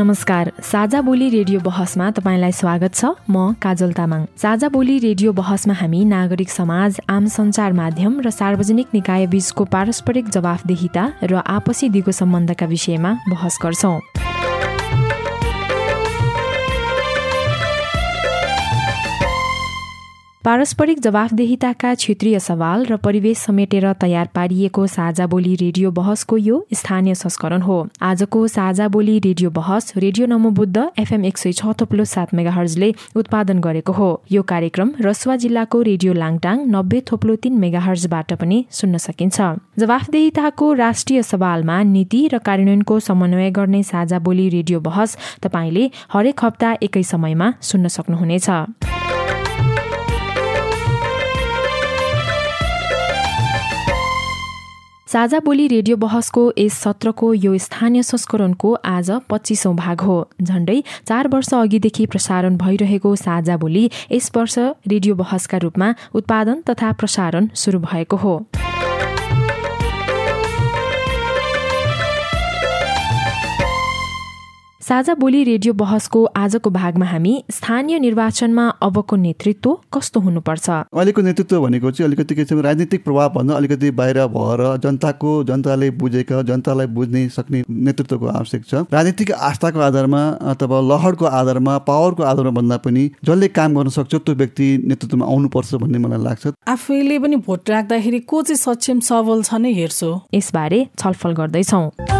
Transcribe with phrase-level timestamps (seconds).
[0.00, 5.74] नमस्कार। साझा बोली रेडियो बहसमा तपाईँलाई स्वागत छ। म काजल तामाङ। साझा बोली रेडियो बहसमा
[5.76, 12.12] हामी नागरिक समाज आम सञ्चार माध्यम र सार्वजनिक निकाय बीचको पारस्परिक जवाफदेहिता र आपसी दिगो
[12.16, 14.00] सम्बन्धका विषयमा बहस गर्छौं।
[20.44, 27.14] पारस्परिक जवाफदेहिताका क्षेत्रीय सवाल र परिवेश समेटेर तयार पारिएको साझा बोली रेडियो बहसको यो स्थानीय
[27.14, 32.32] संस्करण हो। आजको साझा बोली रेडियो बहस रेडियो नमोबुद्ध एफएम एक सय छ थोप्लो सात
[32.34, 38.64] मेगाहर्जले उत्पादन गरेको हो। यो कार्यक्रम रसुवा जिल्लाको रेडियो लाङटाङ नब्बे थोप्लो तीन मेगाहर्जबाट पनि
[38.72, 39.40] सुन्न सकिन्छ।
[39.78, 46.76] जवाफदेहिताको राष्ट्रिय सवालमा नीति र कार्यान्वयनको समन्वय गर्ने साझा बोली रेडियो बहस तपाईँले हरेक हप्ता
[46.82, 48.48] एकै समयमा सुन्न सक्नुहुनेछ।
[55.10, 61.28] साझा बोली रेडियो बहसको यस सत्रको यो स्थानीय संस्करणको आज पच्चिसौँ भाग हो। झण्डै चार
[61.28, 67.78] वर्ष अघिदेखि प्रसारण भइरहेको साझा बोली यस वर्ष रेडियो बहसका रूपमा उत्पादन तथा प्रसारण सुरु
[67.80, 68.34] भएको हो।
[74.90, 80.70] साझा बोली रेडियो बहसको आजको भागमा हामी स्थानीय निर्वाचनमा अबको नेतृत्व कस्तो हुनुपर्छ?
[80.70, 85.90] अहिलेको नेतृत्व भनेको चाहिँ अलिकति के छ राजनीतिक प्रभाव भन्दा अलिकति बाहिर भएर जनताको जनताले
[85.94, 92.50] बुझेका जनतालाई बुझ्ने सक्ने नेतृत्वको आवश्यक छ। राजनीतिक आस्थाको आधारमा अथवा लहरको आधारमा पावरको आधारमा
[92.58, 97.36] भन्दा पनि जसले काम गर्न सक्छ त्यो व्यक्ति नेतृत्वमा आउनुपर्छ भन्ने मलाई लाग्छ। आफैले पनि
[97.46, 102.19] भोट राख्दाखेरि को चाहिँ सक्षम सबल छ नै हेर्छु। यसबारे छलफल गर्दैछौ।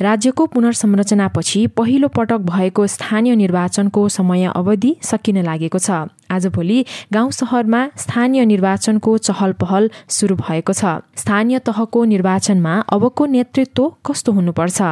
[0.00, 5.90] राज्यको पुनर्संरचनापछि पहिलो पटक भएको स्थानीय निर्वाचनको समय अवधि सकिन लागेको छ।
[6.30, 10.84] आजभोलि गाउँ सहरमा स्थानीय निर्वाचनको चहल पहल सुरु भएको छ।
[11.16, 14.82] स्थानीय तहको निर्वाचनमा अबको नेतृत्व कस्तो हुनुपर्छ?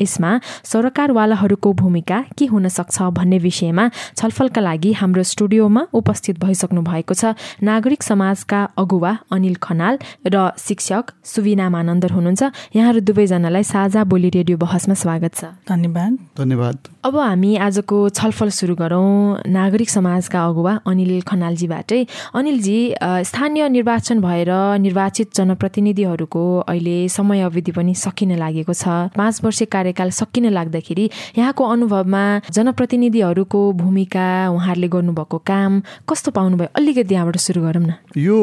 [0.00, 0.30] यसमा
[0.64, 3.84] सरकारवालाहरूको भूमिका के हुन सक्छ भन्ने विषयमा
[4.16, 11.04] छलफलका लागि हाम्रो स्टुडियोमा उपस्थित भइसक्नु भएको छ। नागरिक समाजका अगुवा अनिल खनाल र शिक्षक
[11.24, 12.42] सुविना मानन्दर हुनुहुन्छ।
[12.76, 16.76] यहाँहरू दुवैजनालाई साझा बोली रेडियो बहसमा स्वागत छ। धन्यवाद। धन्यवाद।
[17.06, 22.00] अब हामी आजको छलफल सुरु गरौँ नागरिक समाजका अगुवा अनिल खनालजीबाटै।
[22.34, 22.78] अनिलजी
[23.24, 30.10] स्थानीय निर्वाचन भएर निर्वाचित जनप्रतिनिधिहरूको अहिले समय अवधि पनि सकिन लागेको छ। पाँच वर्ष कार्यकाल
[30.10, 31.04] सकिन लाग्दाखेरि
[31.38, 35.72] यहाँको अनुभवमा जनप्रतिनिधिहरूको भूमिका उहाँहरूले गर्नुभएको काम
[36.10, 36.68] कस्तो पाउनुभयो?
[36.74, 38.38] अलिकति यहाँबाट सुरु गरौँ न। यो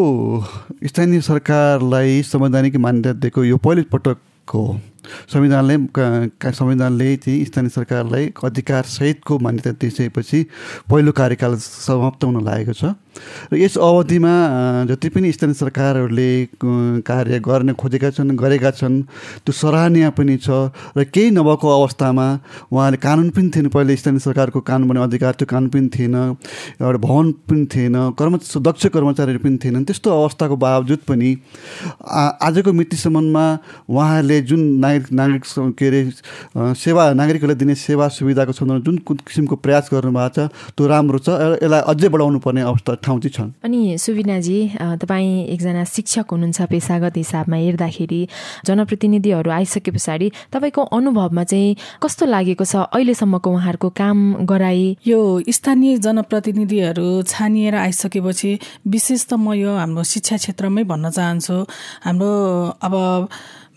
[0.87, 4.17] स्थानीय सरकारलाई संवैधानिक मान्यता दिएको यो पहिलो पटक
[4.47, 4.79] हो
[5.27, 5.75] संविधानले
[6.47, 10.39] संविधानले चाहिँ स्थानीय सरकारलाई अधिकार सहितको मान्यता दिइसकेपछि
[10.87, 12.95] पहिलो कार्यकाल समाप्त हुन लागेको छ।
[13.53, 14.33] र यस अवधिमा
[14.89, 16.29] जति पनि स्थानीय सरकारहरूले
[17.01, 19.01] कार्य गर्न खोजेका छन् गरेका छन्
[19.45, 22.27] त्यो सराहनीय पनि छ र केही नभएको अवस्थामा
[22.71, 26.99] उहाँले कानुन पनि थिएन। पहिले स्थानीय सरकारको कानुन बन्ने अधिकार त्यो कानुन पनि थिएन एउटा
[26.99, 31.29] भवन पनि थिएन कर्म दक्ष कर्मचारीहरू पनि थिएनन्। त्यस्तो अवस्थाको बावजुद पनि
[32.01, 33.45] आजको मितिसम्ममा
[33.89, 35.43] उहाँहरूले जुन नागरिक नागरिक
[35.77, 36.01] के अरे
[36.75, 41.29] सेवा नागरिकहरूलाई दिने सेवा सुविधाको सन्दर्भमा जुन किसिमको प्रयास गर्नुभएको छ त्यो राम्रो छ।
[41.63, 44.59] यसलाई अझै बढाउनु पर्ने अवस्था ठाउँ चाहिँ छन्। अनि सुविनाजी
[45.03, 48.21] तपाईँ एकजना शिक्षक हुनुहुन्छ पेसागत हिसाबमा हेर्दाखेरि
[48.65, 52.75] जनप्रतिनिधिहरू आइसके पछाडि तपाईँको अनुभवमा चाहिँ कस्तो लागेको छ?
[52.89, 54.17] अहिलेसम्मको उहाँहरूको काम
[54.47, 55.19] गराए यो
[55.51, 58.51] स्थानीय जनप्रतिनिधिहरू छानिएर आइसकेपछि
[58.87, 61.57] विशेष त म यो हाम्रो शिक्षा क्षेत्रमै भन्न चाहन्छु।
[62.07, 62.31] हाम्रो
[62.81, 62.93] अब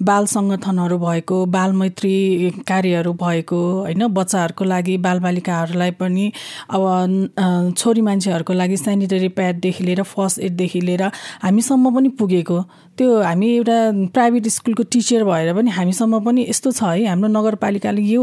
[0.02, 6.32] बाल सङ्गठनहरू भएको बाल मैत्री कार्यहरू भएको होइन बच्चाहरूको लागि बालबालिकाहरूलाई पनि
[6.70, 11.02] अब छोरी मान्छेहरूको लागि सेनिटरी प्याडदेखि लिएर फर्स्ट एडदेखि लिएर
[11.42, 12.60] हामीसम्म पनि पुगेको।
[12.98, 13.78] त्यो हामी एउटा
[14.14, 18.22] प्राइभेट स्कुलको टिचर भएर पनि हामीसम्म पनि यस्तो छ है। हाम्रो नगरपालिकाले यो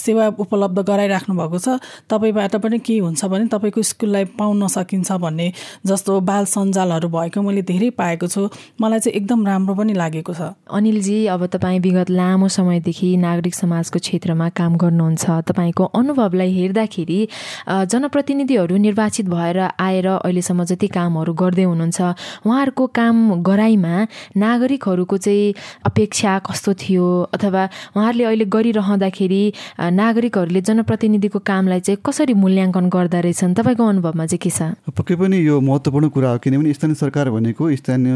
[0.00, 1.76] सेवा उपलब्ध गराइराख्नु भएको छ।
[2.08, 5.52] तपाईँबाट पनि केही हुन्छ भने तपाईँको स्कुललाई पाउन सकिन्छ भन्ने
[5.86, 8.48] जस्तो बाल सञ्जालहरू भएको मैले धेरै पाएको छु।
[8.80, 13.98] मलाई चाहिँ एकदम राम्रो पनि लागेको छ। अनिलजी अब तपाईँ विगत लामो समयदेखि नागरिक समाजको
[14.00, 17.20] क्षेत्रमा काम गर्नुहुन्छ। तपाईँको अनुभवलाई हेर्दाखेरि
[17.68, 22.00] जनप्रतिनिधिहरू निर्वाचित भएर आएर अहिलेसम्म जति कामहरू गर्दै हुनुहुन्छ
[22.48, 23.89] उहाँहरूको काम गराइमा
[24.36, 25.54] नागरिकहरूको चाहिँ
[25.86, 27.06] अपेक्षा कस्तो थियो?
[27.34, 27.62] अथवा
[27.96, 29.42] उहाँहरूले अहिले गरिरहँदाखेरि
[29.80, 33.54] नागरिकहरूले जनप्रतिनिधिको कामलाई चाहिँ कसरी मूल्याङ्कन गर्दा रहेछन्?
[33.54, 34.60] तपाईँको अनुभवमा चाहिँ के छ?
[34.90, 38.12] पक्कै पनि यो महत्त्वपूर्ण कुरा हो किनभने स्थानीय सरकार भनेको स्थानीय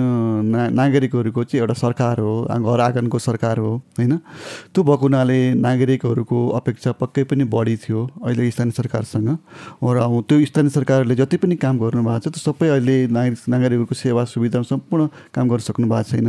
[0.52, 4.16] ना नागरिकहरूको चाहिँ एउटा सरकार हो घर आँगनको सरकार हो होइन?
[4.74, 9.28] त्यो भएको हुनाले नागरिकहरूको अपेक्षा पक्कै पनि बढी थियो अहिले स्थानीय सरकारसँग।
[9.84, 9.98] र
[10.28, 14.62] त्यो स्थानीय सरकारले जति पनि काम गर्नुभएको छ त्यो सबै अहिले नागरिक नागरिकहरूको सेवा सुविधा
[14.62, 16.28] सम्पूर्ण काम गर्नु सक्नु भएको छैन।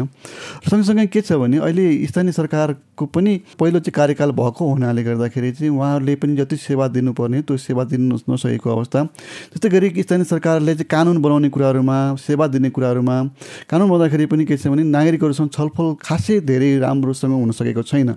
[0.64, 5.72] सँगसँगै के छ भने अहिले स्थानीय सरकारको पनि पहिलो चाहिँ कार्यकाल भएको हुनाले गर्दाखेरि चाहिँ
[5.72, 9.04] उहाँहरूले पनि जति सेवा दिनुपर्ने त्यो सेवा दिनु नसकेको अवस्था।
[9.52, 13.16] त्यस्तै गरी स्थानीय सरकारले चाहिँ कानुन बनाउने कुराहरूमा सेवा दिने कुराहरूमा
[13.70, 18.10] कानुन बनाउँदाखेरि पनि के छ भने नागरिकहरूसँग छलफल खासै धेरै राम्रोसँग हुन सकेको छैन।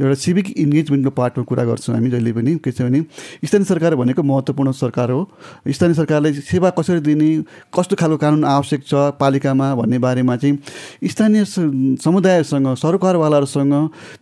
[0.00, 3.00] एउटा सिभिक इन्गेजमेन्टको पार्टमा कुरा गर्छौँ हामी जहिले पनि। के छ भने
[3.44, 5.20] स्थानीय सरकार भनेको महत्त्वपूर्ण सरकार हो।
[5.68, 7.30] स्थानीय सरकारले सेवा कसरी दिने
[7.70, 10.58] कस्तो खालको कानुन आवश्यक छ पालिकामा भन्ने बारेमा चाहिँ
[11.04, 11.44] स्थानीय
[12.04, 13.74] समुदायसँग सरकारवालाहरूसँग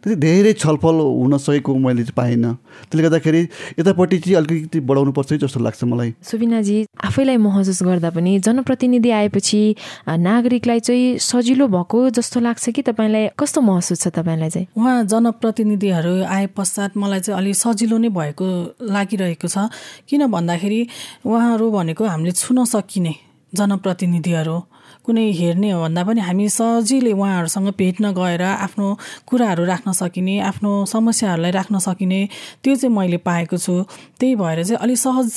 [0.02, 2.54] त्यति धेरै छलफल हुन सकेको मैले चाहिँ पाइनँ।
[2.90, 3.42] त्यसले गर्दाखेरि
[3.78, 9.60] यतापट्टि चाहिँ अलिकति बढाउनु पर्छ जस्तो लाग्छ मलाई। सुबिनाजी आफैलाई महसुस गर्दा पनि जनप्रतिनिधि आएपछि
[10.08, 13.28] नागरिकलाई चाहिँ सजिलो भएको जस्तो लाग्छ कि तपाईँलाई?
[13.38, 14.66] कस्तो महसुस छ तपाईँलाई चाहिँ?
[14.76, 18.46] उहाँ जनप्रतिनिधिहरू आए पश्चात मलाई चाहिँ अलिक सजिलो नै भएको
[18.82, 19.70] लागिरहेको छ।
[20.08, 20.80] किन भन्दाखेरि
[21.26, 23.14] उहाँहरू भनेको हामीले छुन सकिने
[23.52, 24.56] जनप्रतिनिधिहरू।
[25.04, 28.87] कुनै हेर्ने हो भन्दा पनि हामी सजिलै उहाँहरूसँग भेट्न गएर आफ्नो
[29.26, 32.20] कुराहरू राख्न सकिने आफ्नो समस्याहरूलाई राख्न सकिने
[32.62, 33.82] त्यो चाहिँ मैले पाएको छु।
[34.20, 35.31] त्यही भएर चाहिँ अलिक सहज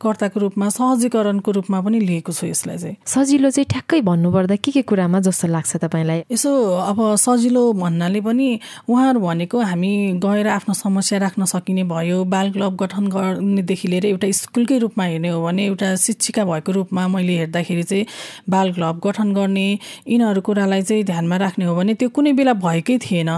[0.00, 4.82] कर्ताको रूपमा सहजीकरणको रूपमा पनि लिएको छु यसलाई चाहिँ। सजिलो चाहिँ ठ्याक्कै भन्नुपर्दा के के
[4.82, 6.22] कुरामा जस्तो लाग्छ तपाईँलाई?
[6.32, 6.50] यसो
[6.80, 8.48] अब सजिलो भन्नाले पनि
[8.88, 9.92] उहाँहरू भनेको हामी
[10.24, 15.28] गएर आफ्नो समस्या राख्न सकिने भयो बाल क्लब गठन गर्नेदेखि लिएर एउटा स्कुलकै रूपमा हेर्ने
[15.28, 18.06] हो भने एउटा शिक्षिका भएको रूपमा मैले हेर्दाखेरि चाहिँ
[18.50, 19.66] बाल क्लब गठन गर्ने
[20.08, 23.28] यिनीहरू कुरालाई चाहिँ ध्यानमा राख्ने हो भने त्यो कुनै बेला भएकै थिएन।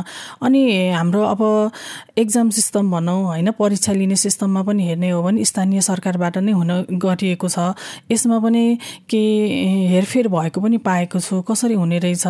[0.43, 1.43] अनि हाम्रो अब
[2.19, 6.71] एक्जाम सिस्टम भनौँ होइन परीक्षा लिने सिस्टममा पनि हेर्ने हो भने स्थानीय सरकारबाट नै हुन
[6.95, 7.75] गरिएको छ।
[8.11, 8.79] यसमा पनि
[9.11, 9.23] के
[9.93, 12.27] हेरफेर भएको पनि पाएको छु। कसरी हुने रहेछ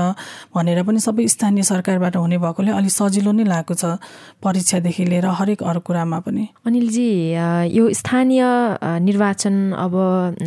[0.54, 3.98] भनेर पनि सबै स्थानीय सरकारबाट हुने भएकोले अलिक सजिलो नै लागेको छ
[4.42, 7.08] परीक्षादेखि लिएर हरेक अरू कुरामा पनि। अनिलजी
[7.76, 8.42] यो स्थानीय
[9.02, 9.92] निर्वाचन अब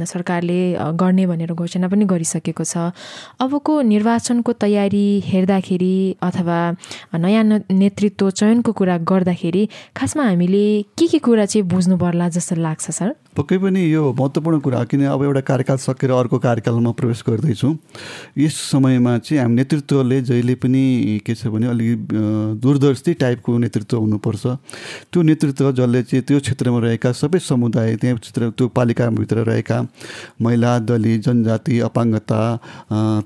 [0.05, 0.59] सरकारले
[0.95, 2.91] गर्ने भनेर घोषणा पनि गरिसकेको छ।
[3.39, 6.59] अबको निर्वाचनको तयारी हेर्दाखेरि अथवा
[7.15, 9.67] नयाँ नेतृत्व चयनको कुरा गर्दाखेरि
[9.97, 10.65] खासमा हामीले
[10.97, 13.13] के के कुरा चाहिँ बुझ्नु पर्ला जस्तो लाग्छ सर?
[13.35, 17.73] पक्कै पनि यो महत्त्वपूर्ण कुरा किन अब एउटा कार्यकाल सकेर अर्को कार्यकालमा प्रवेश गर्दैछौँ।
[18.37, 22.15] यस समयमा चाहिँ हामी नेतृत्वले जहिले पनि के छ भने अलिक
[22.63, 24.45] दूरदर्शी टाइपको नेतृत्व हुनुपर्छ।
[25.11, 29.77] त्यो नेतृत्व जसले चाहिँ त्यो क्षेत्रमा रहेका सबै समुदाय त्यहाँ क्षेत्र त्यो पालिकाभित्र रहेका
[30.41, 32.39] महिला दलित जनजाति अपाङ्गता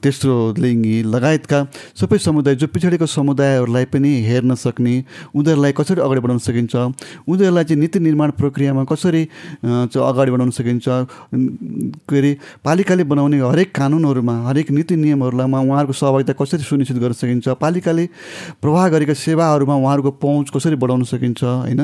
[0.02, 1.60] तेस्रो लिङ्गी लगायतका
[2.02, 4.96] सबै समुदाय जो पछाडिको समुदायहरूलाई पनि हेर्न सक्ने
[5.36, 9.24] उनीहरूलाई कसरी अगाडि बढाउन सकिन्छ उनीहरूलाई चाहिँ नीति निर्माण प्रक्रियामा कसरी
[10.02, 12.32] अगाडि बढाउन सकिन्छ। के अरे
[12.66, 17.48] पालिकाले बनाउने हरेक कानुनहरूमा हरेक नीति नियमहरूलाईमा उहाँहरूको सहभागिता कसरी सुनिश्चित गर्न सकिन्छ?
[17.60, 18.06] पालिकाले
[18.62, 21.82] प्रवाह गरेका सेवाहरूमा उहाँहरूको पहुँच कसरी बढाउन सकिन्छ होइन?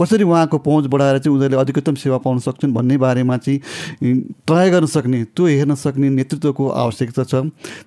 [0.00, 3.58] कसरी उहाँको पहुँच बढाएर चाहिँ उनीहरूले अधिकतम सेवा पाउन सक्छन् भन्ने बारेमा चाहिँ
[4.48, 7.34] तय गर्न सक्ने त्यो हेर्न सक्ने नेतृत्वको आवश्यकता छ।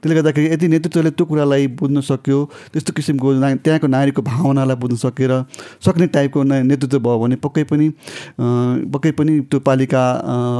[0.01, 2.39] त्यसले गर्दाखेरि यदि नेतृत्वले त्यो कुरालाई बुझ्न सक्यो
[2.73, 3.27] त्यस्तो किसिमको
[3.63, 5.31] त्यहाँको नागरिकको भावनालाई बुझ्न सकेर
[5.85, 7.89] सक्ने टाइपको नेतृत्व भयो भने पक्कै पनि
[8.93, 10.03] पक्कै पनि त्यो पालिका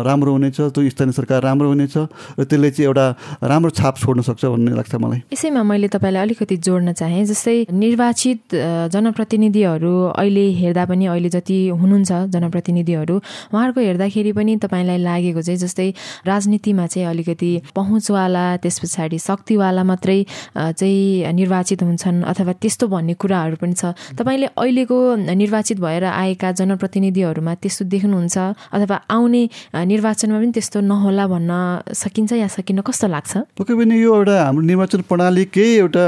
[0.08, 1.96] राम्रो हुनेछ त्यो स्थानीय सरकार राम्रो हुनेछ
[2.40, 3.06] र त्यसले चाहिँ एउटा
[3.44, 8.56] राम्रो छाप छोड्न सक्छ भन्ने लाग्छ मलाई। यसैमा मैले तपाईँलाई अलिकति जोड्न चाहेँ जस्तै निर्वाचित
[8.96, 13.16] जनप्रतिनिधिहरू अहिले हेर्दा पनि अहिले जति हुनुहुन्छ जनप्रतिनिधिहरू
[13.52, 15.90] उहाँहरूको हेर्दाखेरि पनि तपाईँलाई लागेको चाहिँ जस्तै
[16.24, 20.20] राजनीतिमा चाहिँ अलिकति पहुँचवाला त्यस पछाडि शक्तिवाला मात्रै
[20.56, 24.98] चाहिँ निर्वाचित हुन्छन् अथवा त्यस्तो भन्ने कुराहरू पनि छ। तपाईँले अहिलेको
[25.36, 28.38] निर्वाचित भएर आएका जनप्रतिनिधिहरूमा त्यस्तो देख्नुहुन्छ
[28.86, 29.42] अथवा आउने
[29.90, 31.52] निर्वाचनमा पनि त्यस्तो नहोला भन्न
[31.94, 33.34] सकिन्छ या सकिन्न कस्तो लाग्छ?
[33.58, 36.06] पक्कै पनि यो एउटा हाम्रो निर्वाचन प्रणालीकै एउटा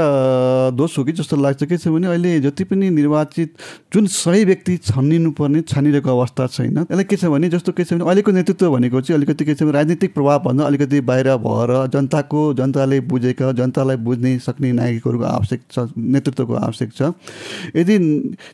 [0.78, 3.50] दोष हो कि जस्तो लाग्छ के छ भने अहिले जति पनि निर्वाचित
[3.94, 7.98] जुन सही व्यक्ति छानिनु पर्ने छानिरहेको अवस्था छैन यसलाई के छ भने जस्तो के छ
[7.98, 12.42] भने अहिलेको नेतृत्व भनेको चाहिँ अलिकति के छ भने राजनीतिक प्रभावभन्दा अलिकति बाहिर भएर जनताको
[12.54, 17.12] जनताले बुझेका जनतालाई बुझ्ने सक्ने नागरिकहरूको आवश्यक छ नेतृत्वको आवश्यक छ।
[17.76, 17.98] यदि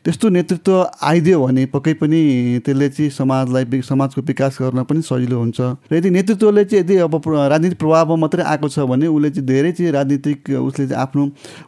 [0.05, 2.21] त्यस्तो नेतृत्व आइदियो भने पक्कै पनि
[2.65, 3.65] त्यसले चाहिँ समाजलाई
[4.05, 5.59] समाजको विकास गर्न पनि सजिलो हुन्छ।
[5.89, 9.71] र यदि नेतृत्वले चाहिँ यदि अब राजनीतिक प्रभावमा मात्रै आएको छ भने उसले चाहिँ धेरै
[9.71, 11.23] चाहिँ राजनीतिक उसले चाहिँ आफ्नो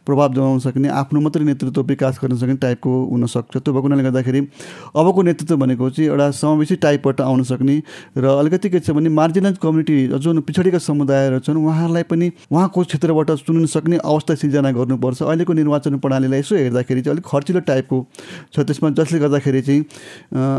[0.06, 4.40] प्रभाव जमाउन सक्ने आफ्नो मात्रै नेतृत्व विकास गर्न सक्ने टाइपको हुनसक्छ। त्यो भएको हुनाले गर्दाखेरि
[4.94, 7.76] अबको नेतृत्व भनेको चाहिँ एउटा समावेशी टाइपबाट आउन सक्ने
[8.16, 13.30] र अलिकति के छ भने मार्जिनलाइज कम्युनिटी जुन पछाडिका समुदायहरू छन् उहाँहरूलाई पनि उहाँको क्षेत्रबाट
[13.42, 17.96] चुनिन सक्ने अवस्था सिर्जना गर्नुपर्छ। अहिलेको निर्वाचन प्रणालीलाई यसो हेर्दाखेरि चाहिँ अलिक खर्चिलो टाइपको
[18.54, 19.80] छ। त्यसमा जसले गर्दाखेरि चाहिँ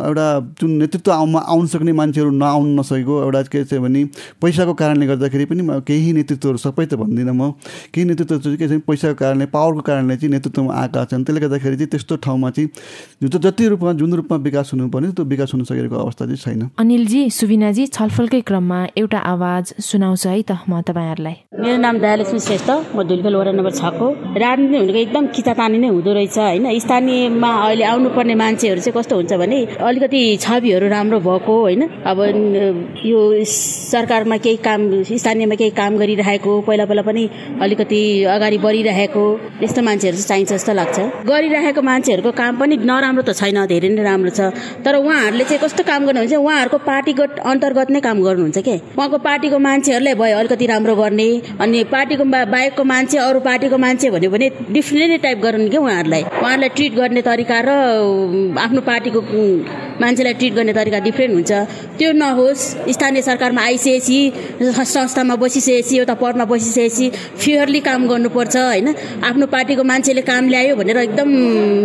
[0.09, 0.27] एउटा
[0.59, 4.03] जुन नेतृत्व आउमा आउन सक्ने मान्छेहरू नआउन नसकेको एउटा के छ भने
[4.41, 7.51] पैसाको कारणले गर्दाखेरि पनि केही नेतृत्वहरू सबै त भन्दिनँ म।
[7.93, 11.75] केही नेतृत्व चाहिँ के छ पैसाको कारणले पावरको कारणले चाहिँ नेतृत्वमा आएका छन्। त्यसले गर्दाखेरि
[11.77, 16.25] चाहिँ त्यस्तो ठाउँमा चाहिँ जति रूपमा जुन रूपमा विकास हुनुपर्ने त्यो विकास हुन सकेको अवस्था
[16.25, 21.95] चाहिँ छैन। अनिलजी सुविनाजी छलफलकै क्रममा एउटा आवाज सुनाउँछु है त म तपाईँहरूलाई। मेरो नाम
[21.99, 26.65] दयालक्ष्मी श्रेष्ठ म धुलिखेल वडा नम्बर छको राजनीति भनेको एकदम किचातानी नै हुँदो रहेछ होइन?
[26.79, 31.81] स्थानीयमा अहिले आउनुपर्ने मान्छेहरू चाहिँ कस्तो हुन्छ भने अलिकति छविहरू राम्रो भएको होइन?
[32.05, 32.19] अब
[33.05, 37.23] यो सरकारमा केही काम स्थानीयमा केही काम गरिरहेको पहिला पहिला पनि
[37.61, 38.01] अलिकति
[38.35, 39.25] अगाडि बढिरहेको
[39.63, 40.97] यस्तो मान्छेहरू चाहिँ चाहिन्छ जस्तो लाग्छ।
[41.29, 44.53] गरिरहेको मान्छेहरूको काम पनि नराम्रो त छैन धेरै नै राम्रो छ।
[44.85, 48.75] तर उहाँहरूले चाहिँ कस्तो काम गर्नुहुन्छ उहाँहरूको पार्टीगत अन्तर्गत नै काम गर्नुहुन्छ के?
[48.97, 52.23] उहाँको पार्टीको मान्छेहरूलाई भयो अलिकति राम्रो गर्ने अनि पार्टीको
[52.55, 56.23] बाहेकको मान्छे अरू पार्टीको मान्छे भन्यो भने डिफ्रेन्टली टाइप गर्नु क्या उहाँहरूलाई?
[56.23, 57.69] उहाँहरूलाई ट्रिट गर्ने तरिका र
[58.59, 59.19] आफ्नो पार्टीको
[60.01, 61.51] मान्छेलाई ट्रिट गर्ने तरिका डिफ्रेन्ट हुन्छ।
[62.00, 62.63] त्यो नहोस्
[62.96, 64.20] स्थानीय सरकारमा आइसकेपछि
[64.88, 68.88] संस्थामा बसिसकेपछि एउटा पदमा बसिसकेपछि फेयरली काम गर्नुपर्छ होइन?
[69.29, 71.29] आफ्नो पार्टीको मान्छेले काम ल्यायो भनेर एकदम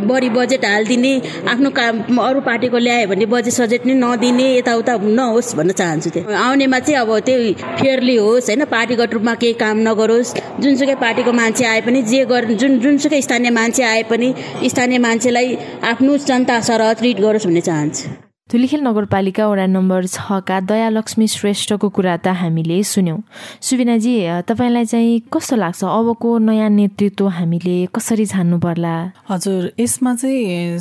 [0.08, 1.12] बढी बजेट हालिदिने
[1.52, 6.22] आफ्नो काम अरू पार्टीको ल्यायो भने बजेट सजेट नै नदिने यताउता नहोस् भन्न चाहन्छु त्यो।
[6.44, 8.64] आउनेमा चाहिँ अब त्यही फेयरली होस् होइन?
[8.74, 13.50] पार्टीगत रूपमा केही काम नगरोस्। जुनसुकै पार्टीको मान्छे आए पनि जे गर जुन जुनसुकै स्थानीय
[13.50, 14.28] मान्छे आए पनि
[14.64, 15.56] स्थानीय मान्छेलाई
[15.90, 18.03] आफ्नो जनता सरह ट्रिट गरोस् भन्ने चाहन्छु।
[18.50, 23.20] धुलिखेल नगरपालिका वडा नम्बर छका दयालक्ष्मी श्रेष्ठको कुरा त हामीले सुन्यौँ
[23.64, 24.12] सुविनाजी
[24.44, 28.94] तपाईँलाई चाहिँ कस्तो लाग्छ अबको नयाँ नेतृत्व हामीले कसरी छान्नु पर्ला
[29.30, 30.78] हजुर यसमा चाहिँ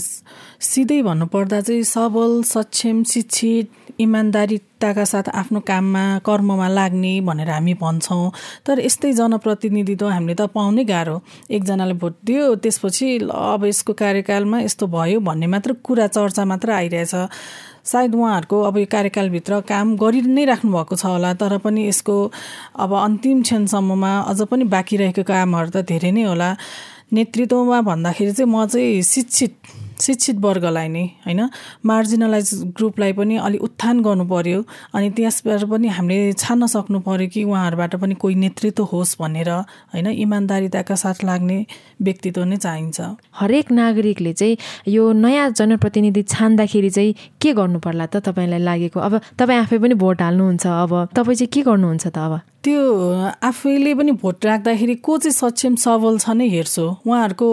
[0.62, 8.32] सिधै भन्नुपर्दा चाहिँ सबल सक्षम शिक्षित इमान्दारिताका साथ आफ्नो काममा कर्ममा लाग्ने भनेर हामी भन्छौँ।
[8.66, 11.16] तर यस्तै जनप्रतिनिधित्व हामीले त पाउनै गाह्रो।
[11.50, 16.72] एकजनाले भोट दियो त्यसपछि ल अब यसको कार्यकालमा यस्तो भयो भन्ने मात्र कुरा चर्चा मात्र
[16.80, 17.14] आइरहेछ।
[17.84, 22.16] सायद उहाँहरूको अब यो कार्यकालभित्र काम गरि नै राख्नुभएको छ होला तर पनि यसको
[22.80, 26.50] अब अन्तिम क्षणसम्ममा अझ पनि बाँकी रहेको कामहरू त धेरै नै होला।
[27.14, 29.54] नेतृत्वमा भन्दाखेरि चाहिँ म चाहिँ शिक्षित
[30.00, 31.50] शिक्षित वर्गलाई नै होइन?
[31.86, 34.60] मार्जिनलाइज ग्रुपलाई पनि अलिक उत्थान गर्नु पर्यो
[34.94, 40.08] अनि त्यसबाट पनि हामीले छान्न सक्नु पर्यो कि उहाँहरूबाट पनि कोही नेतृत्व होस् भनेर होइन?
[40.08, 41.66] इमान्दारिताका साथ लाग्ने
[42.02, 43.02] व्यक्तित्व नै चाहिन्छ।
[43.42, 44.58] हरेक नागरिकले चाहिँ
[44.88, 49.00] यो नयाँ जनप्रतिनिधि छान्दाखेरि चाहिँ के गर्नु पर्ला त तपाईँलाई लागेको?
[49.00, 52.53] अब तपाईँ आफै पनि भोट हाल्नुहुन्छ अब तपाईँ चाहिँ के गर्नुहुन्छ त अब?
[52.64, 52.82] त्यो
[53.44, 57.48] आफैले पनि भोट राख्दाखेरि को चाहिँ सक्षम सबल छ नै हेर्छु। उहाँहरूको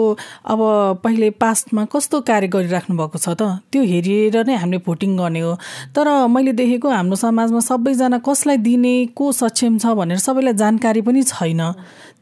[0.47, 0.59] अब
[1.03, 3.59] पहिले पास्टमा कस्तो कार्य गरिराख्नु भएको छ त?
[3.71, 5.53] त्यो हेरेर नै हामीले भोटिङ गर्ने हो।
[5.91, 11.23] तर मैले देखेको हाम्रो समाजमा सबैजना कसलाई दिने को सक्षम छ भनेर सबैलाई जानकारी पनि
[11.27, 11.61] छैन।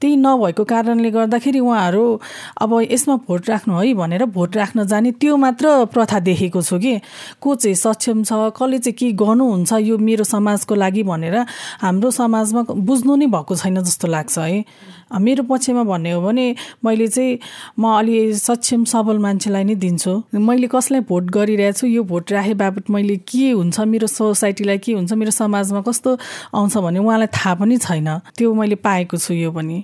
[0.01, 2.03] त्यही नभएको कारणले गर्दाखेरि उहाँहरू
[2.61, 6.99] अब यसमा भोट राख्नु है भनेर भोट राख्न जाने त्यो मात्र प्रथा देखेको छु कि।
[7.41, 11.35] को चाहिँ सक्षम छ कसले चाहिँ के गर्नुहुन्छ यो मेरो समाजको लागि भनेर
[11.81, 14.63] हाम्रो समाजमा बुझ्नु नै भएको छैन जस्तो लाग्छ है।
[15.11, 17.39] मेरो पक्षमा भन्ने हो भने मैले चाहिँ
[17.79, 22.89] म अलि सक्षम सबल मान्छेलाई नै दिन्छु। मैले कसलाई भोट गरिरहेछु यो भोट राखे बापत
[22.89, 26.17] मैले के हुन्छ मेरो सोसाइटीलाई के हुन्छ मेरो समाजमा कस्तो
[26.55, 29.83] आउँछ भने उहाँलाई थाहा पनि छैन। त्यो मैले पाएको छु यो पनि।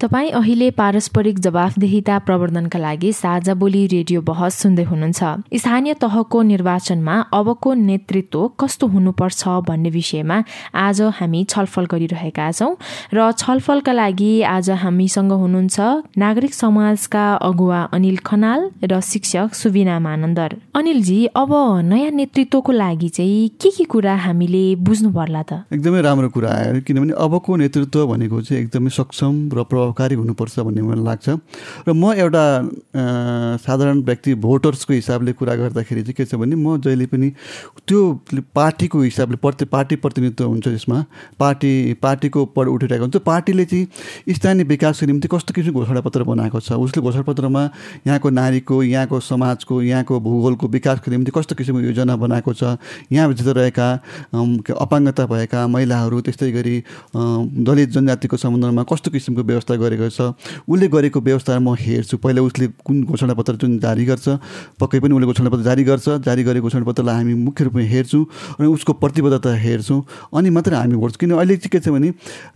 [0.00, 7.14] तपाईँ अहिले पारस्परिक जवाफदेहिता प्रवर्धनका लागि साझा बोली रेडियो बहस सुन्दै हुनुहुन्छ। स्थानीय तहको निर्वाचनमा
[7.32, 10.36] अबको नेतृत्व कस्तो हुनुपर्छ भन्ने विषयमा
[10.76, 12.76] आज हामी छलफल गरिरहेका छौँ
[13.14, 15.80] र छलफलका लागि आज हामीसँग हुनुहुन्छ
[16.18, 21.52] नागरिक समाजका अगुवा अनिल खनाल र शिक्षक सुविना मानन्दर। अनिलजी अब
[21.88, 25.64] नयाँ नेतृत्वको लागि चाहिँ के के कुरा हामीले बुझ्नु पर्ला त?
[25.72, 30.82] एकदमै राम्रो कुरा आयो किनभने अबको नेतृत्व भनेको चाहिँ एकदमै सक्षम र प्रभावकारी हुनुपर्छ भन्ने
[30.82, 31.28] मलाई लाग्छ।
[31.86, 32.44] र म एउटा
[33.62, 37.30] साधारण व्यक्ति भोटर्सको हिसाबले कुरा गर्दाखेरि चाहिँ के छ भने म जहिले पनि
[37.86, 38.00] त्यो
[38.54, 40.98] पार्टीको हिसाबले प्रति पार्टी प्रतिनिधित्व हुन्छ यसमा
[41.38, 46.72] पार्टी पार्टीको पढ उठिरहेको हुन्छ। पार्टीले चाहिँ स्थानीय विकासको निम्ति कस्तो किसिमको घोषणापत्र बनाएको छ?
[46.72, 47.62] उसले घोषणापत्रमा
[48.06, 52.76] यहाँको नारीको यहाँको समाजको यहाँको भूगोलको विकासको निम्ति कस्तो किसिमको योजना बनाएको छ?
[53.12, 53.86] यहाँभित्र रहेका
[54.74, 56.76] अपाङ्गता भएका महिलाहरू त्यस्तै गरी
[57.14, 60.20] दलित जनजातिको सम्बन्धमा कस्तो किसिमको व्यवस्था गरेको छ।
[60.68, 64.26] उसले गरेको व्यवस्था म हेर्छु। पहिला उसले कुन घोषणापत्र जुन जारी गर्छ
[64.80, 68.24] पक्कै पनि उसले घोषणापत्र जारी गर्छ। जारी गरेको घोषणापत्रलाई हामी मुख्य रूपमा हेर्छौँ
[68.60, 70.00] र उसको प्रतिबद्धता हेर्छौँ
[70.34, 72.08] अनि मात्रै हामी भोट्छौँ किन अहिले चाहिँ के छ भने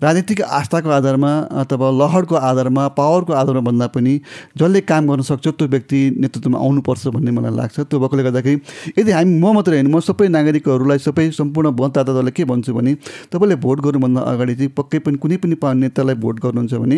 [0.03, 1.31] राजनीतिक आस्थाको आधारमा
[1.63, 4.15] अथवा लहरको आधारमा पावरको आधारमा भन्दा पनि
[4.59, 8.59] जसले काम गर्न सक्छ त्यो व्यक्ति नेतृत्वमा आउनुपर्छ भन्ने मलाई लाग्छ। त्यो भएकोले गर्दाखेरि
[8.99, 12.95] यदि हामी म मात्रै होइन म सबै नागरिकहरूलाई सबै सम्पूर्ण मतदातालाई के भन्छु भने
[13.33, 16.97] तपाईँले भोट गर्नुभन्दा अगाडि चाहिँ पक्कै पनि कुनै पनि नेतालाई भोट गर्नुहुन्छ भने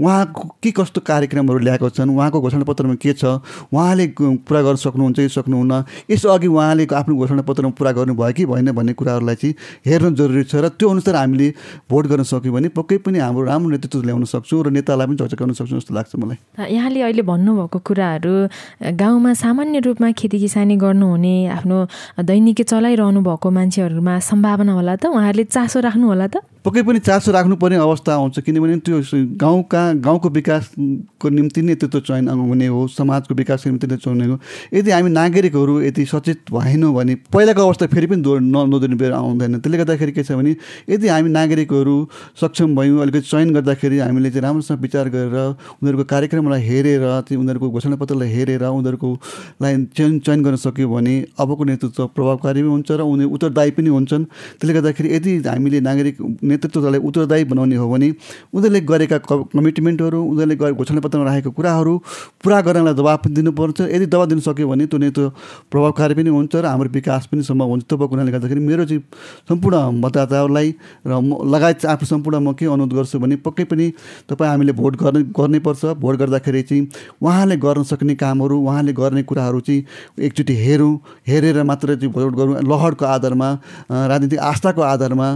[0.00, 2.10] उहाँको के कस्तो कार्यक्रमहरू ल्याएको छन्?
[2.10, 3.24] उहाँको घोषणापत्रमा के छ?
[3.72, 5.84] उहाँले पुरा गर्न सक्नुहुन्छ कि सक्नुहुन्न?
[6.10, 9.54] यसो अघि उहाँले आफ्नो घोषणापत्रमा पुरा गर्नुभयो कि भएन भन्ने कुराहरूलाई चाहिँ
[9.86, 11.48] हेर्न जरुरी छ र त्यो अनुसार हामीले
[11.90, 15.52] भोट गर्न सक्यौँ भने पक्कै पनि हाम्रो राम्रो नेतृत्व ल्याउन सक्छौँ र नेतालाई पनि झचकाउन
[15.52, 16.38] सक्छौँ जस्तो लाग्छ मलाई।
[16.72, 18.34] यहाँले अहिले भन्नुभएको कुराहरू
[18.94, 21.76] गाउँमा सामान्य रूपमा खेती किसानी गर्नुहुने आफ्नो
[22.22, 25.06] दैनिकी चलाइरहनु भएको मान्छेहरूमा सम्भावना होला त?
[25.06, 26.36] उहाँहरूले चासो राख्नु होला त?
[26.64, 29.00] पक्कै पनि चासो राख्नुपर्ने अवस्था आउँछ किनभने त्यो
[29.36, 34.38] गाउँका गाउँको विकासको निम्ति नेतृत्व चयन हुने हो समाजको विकासको निम्ति नै चयन हो।
[34.72, 39.78] यदि हामी नागरिकहरू यदि सचेत भएनौँ भने पहिलाको अवस्था फेरि पनि नदोर्ने बेर आउँदैन। त्यसले
[39.78, 40.56] गर्दाखेरि के छ भने
[40.88, 41.96] यदि हामी नागरिकहरू
[42.40, 45.36] सक्षम भयौँ अलिकति चयन गर्दाखेरि हामीले चाहिँ राम्रोसँग विचार गरेर
[45.84, 52.06] उनीहरूको कार्यक्रमलाई हेरेर त्यो उनीहरूको घोषणापत्रलाई हेरेर उनीहरूकोलाई चयन चयन गर्न सक्यो भने अबको नेतृत्व
[52.16, 56.16] प्रभावकारी पनि हुन्छ र उनीहरू उत्तरदायी पनि हुन्छन्। त्यसले गर्दाखेरि यदि हामीले नागरिक
[56.54, 58.08] नेतृत्वलाई उत्तरदायी बनाउने हो भने
[58.54, 59.18] उनीहरूले गरेका
[59.50, 61.94] कमिटमेन्टहरू उनीहरूले घोषणापत्रमा राखेको कुराहरू
[62.42, 65.32] पुरा गर्नलाई दबाब पनि दिनुपर्छ। यदि दबाब दिन सक्यो भने त्यो नेतृत्व
[65.70, 69.02] प्रभावकारी पनि हुन्छ र हाम्रो विकास पनि सम्भव हुन्छ। भएको हुनाले गर्दाखेरि मेरो चाहिँ
[69.48, 70.68] सम्पूर्ण मतदाताहरूलाई
[71.06, 73.86] र म लगायत आफू सम्पूर्ण म के अनुरोध गर्छु भने पक्कै पनि
[74.30, 76.82] तपाईँ हामीले भोट गर्ने गर्नैपर्छ। भोट गर्दाखेरि चाहिँ
[77.22, 79.84] उहाँले गर्न सक्ने कामहरू उहाँले गर्ने कुराहरू चाहिँ
[80.20, 80.92] एकचोटि हेरौँ
[81.28, 83.48] हेरेर मात्र चाहिँ भोट गरौँ। लहरको आधारमा
[83.90, 85.28] राजनीतिक आस्थाको आधारमा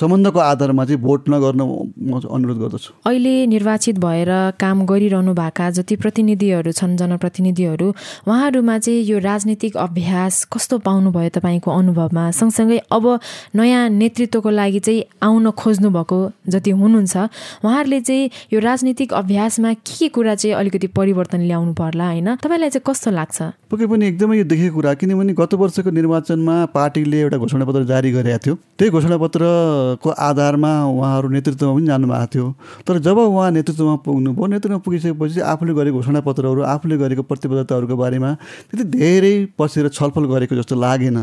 [0.00, 5.70] सम्बन्ध को आधारमा चाहिँ भोट नगर्न म अनुरोध गर्दछु। अहिले निर्वाचित भएर काम गरिरहनु भएका
[5.70, 7.88] जति प्रतिनिधिहरू छन् जनप्रतिनिधिहरू
[8.26, 12.30] उहाँहरूमा चाहिँ यो राजनीतिक अभ्यास कस्तो पाउनुभयो तपाईँको अनुभवमा?
[12.30, 13.06] सँगसँगै अब
[13.54, 17.16] नयाँ नेतृत्वको लागि चाहिँ आउन खोज्नु भएको जति हुनुहुन्छ
[17.64, 22.34] उहाँहरूले चाहिँ यो राजनीतिक अभ्यासमा के के कुरा चाहिँ अलिकति परिवर्तन ल्याउनु पर्ला होइन?
[22.36, 23.38] तपाईँलाई चाहिँ कस्तो लाग्छ?
[23.70, 28.38] पक्कै पनि एकदमै यो देखेको कुरा किनभने गत वर्षको निर्वाचनमा पार्टीले एउटा घोषणापत्र जारी गरेका
[28.38, 32.46] थियो। त्यही घोषणापत्रको आधारमा उहाँहरू नेतृत्वमा पनि जानुभएको थियो।
[32.86, 38.30] तर जब उहाँ नेतृत्वमा पुग्नुभयो नेतृत्वमा पुगिसकेपछि आफूले गरेको घोषणापत्रहरू आफूले गरेको प्रतिबद्धताहरूको बारेमा
[38.70, 41.18] त्यति धेरै पसेर छलफल गरेको जस्तो लागेन।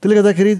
[0.00, 0.52] त्यसले गर्दाखेरि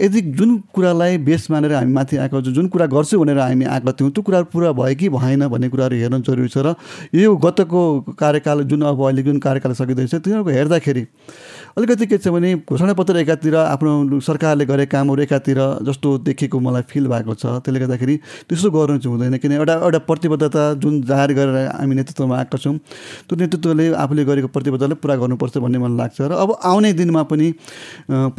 [0.00, 4.10] यदि जुन कुरालाई बेस मानेर हामी माथि आएको जुन कुरा गर्छु भनेर हामी आएका थियौँ
[4.10, 6.74] त्यो कुराहरू पुरा भयो कि भएन भन्ने कुराहरू हेर्न जरुरी छ र
[7.14, 7.80] यो गतको
[8.14, 11.06] कार्यकाल जुन अब अहिले जुन कार्यकाल सकिँदैछ तिनीहरूको हेर्दाखेरि
[11.78, 17.06] अलिकति के छ भने घोषणापत्र एकातिर आफ्नो सरकारले गरेका कामहरू एकातिर जस्तो देखेको मलाई फिल
[17.08, 18.16] भएको छ। त्यसले गर्दाखेरि
[18.48, 22.76] त्यस्तो गर्नु चाहिँ हुँदैन किन एउटा एउटा प्रतिबद्धता जुन जाहेर गरेर हामी नेतृत्वमा आएका छौँ
[23.28, 27.46] त्यो नेतृत्वले आफूले गरेको प्रतिबद्धतालाई पुरा गर्नुपर्छ भन्ने मलाई लाग्छ। र अब आउने दिनमा पनि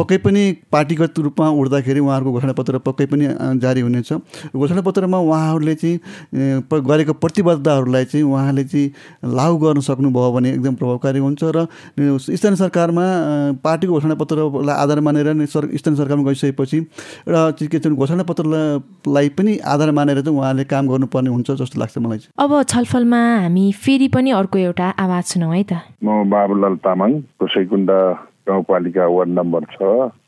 [0.01, 3.25] पक्कै पनि पार्टीगत रूपमा उठ्दाखेरि उहाँहरूको घोषणापत्र पक्कै पनि
[3.61, 4.09] जारी हुनेछ।
[4.55, 5.99] घोषणापत्रमा उहाँहरूले चाहिँ
[6.89, 8.87] गरेको प्रतिबद्धताहरूलाई चाहिँ उहाँले चाहिँ
[9.37, 11.65] लागु गर्न सक्नुभयो भने एकदम प्रभावकारी हुन्छ र
[12.17, 13.05] स्थानीय सरकारमा
[13.61, 16.79] पार्टीको घोषणापत्रलाई आधार मानेर नै सर स्थानीय सरकारमा गइसकेपछि
[17.29, 22.17] र के छ घोषणापत्रलाई पनि आधार मानेर चाहिँ उहाँले काम गर्नुपर्ने हुन्छ जस्तो लाग्छ मलाई
[22.17, 27.11] चाहिँ। अब छलफलमा हामी फेरि पनि अर्को एउटा आवाज सुनौँ है त। म बाबुलाल तामाङ
[27.43, 27.89] कसैकुण्ड
[28.47, 29.81] गाउँपालिका वार्ड नम्बर छ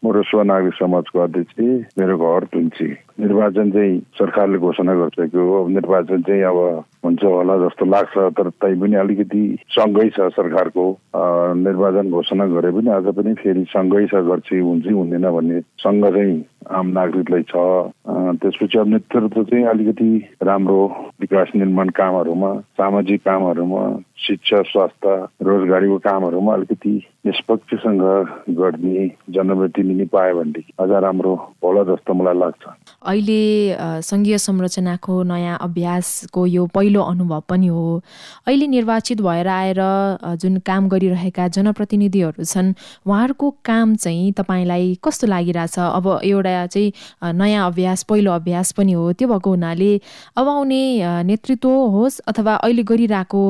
[0.04, 1.60] म रसुवा नागरिक समाजको अध्यक्ष
[2.00, 6.58] मेरो घर तुन्ची निर्वाचन चाहिँ सरकारले घोषणा गरिसक्यो अब निर्वाचन चाहिँ अब
[7.06, 9.44] हुन्छ होला जस्तो लाग्छ तर तै पनि अलिकति
[9.76, 10.86] सँगै छ सरकारको।
[11.62, 16.36] निर्वाचन घोषणा गरे पनि आज पनि फेरि सँगै छ गर्छ हुन्छ हुँदैन भन्ने सङ्घ चाहिँ
[16.80, 17.54] आम नागरिकलाई छ।
[18.42, 20.10] त्यसपछि अब नेतृत्व चाहिँ अलिकति
[20.44, 20.80] राम्रो
[21.22, 23.84] विकास निर्माण कामहरूमा सामाजिक कामहरूमा
[24.24, 26.92] शिक्षा स्वास्थ्य रोजगारीको कामहरूमा अलिकति
[27.26, 28.02] निष्पक्षसँग
[28.58, 31.34] गर्ने जनप्रतिनिधि पायो भनेदेखि अझ राम्रो
[31.64, 32.64] होला जस्तो मलाई लाग्छ।
[33.08, 33.42] अहिले
[34.04, 38.02] सङ्घीय संरचनाको नयाँ अभ्यासको यो पहिलो अनुभव पनि हो।
[38.48, 39.82] अहिले निर्वाचित भएर आएर
[40.42, 42.74] जुन काम गरिरहेका जनप्रतिनिधिहरू छन्
[43.08, 45.80] उहाँहरूको काम चाहिँ तपाईँलाई कस्तो लागिरहेछ?
[45.80, 46.92] अब एउटा चाहिँ
[47.34, 49.92] नयाँ अभ्यास पहिलो अभ्यास पनि हो त्यो भएको हुनाले
[50.38, 50.84] अब आउने
[51.24, 53.44] नेतृत्व होस् अथवा अहिले गरिरहेको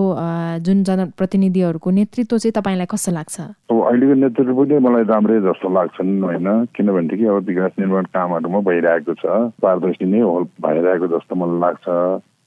[0.66, 3.40] जुन जनप्रतिनिधिहरूको नेतृत्व चाहिँ तपाईँलाई कस्तो लाग्छ?
[3.72, 6.48] अब अहिलेको नेतृत्व पनि मलाई राम्रै जस्तो लाग्छन् होइन?
[6.76, 9.26] किनभनेदेखि अब विकास निर्माण कामहरूमा भइरहेको छ।
[9.64, 11.88] पारदर्शी नै हो भइरहेको जस्तो मलाई लाग्छ।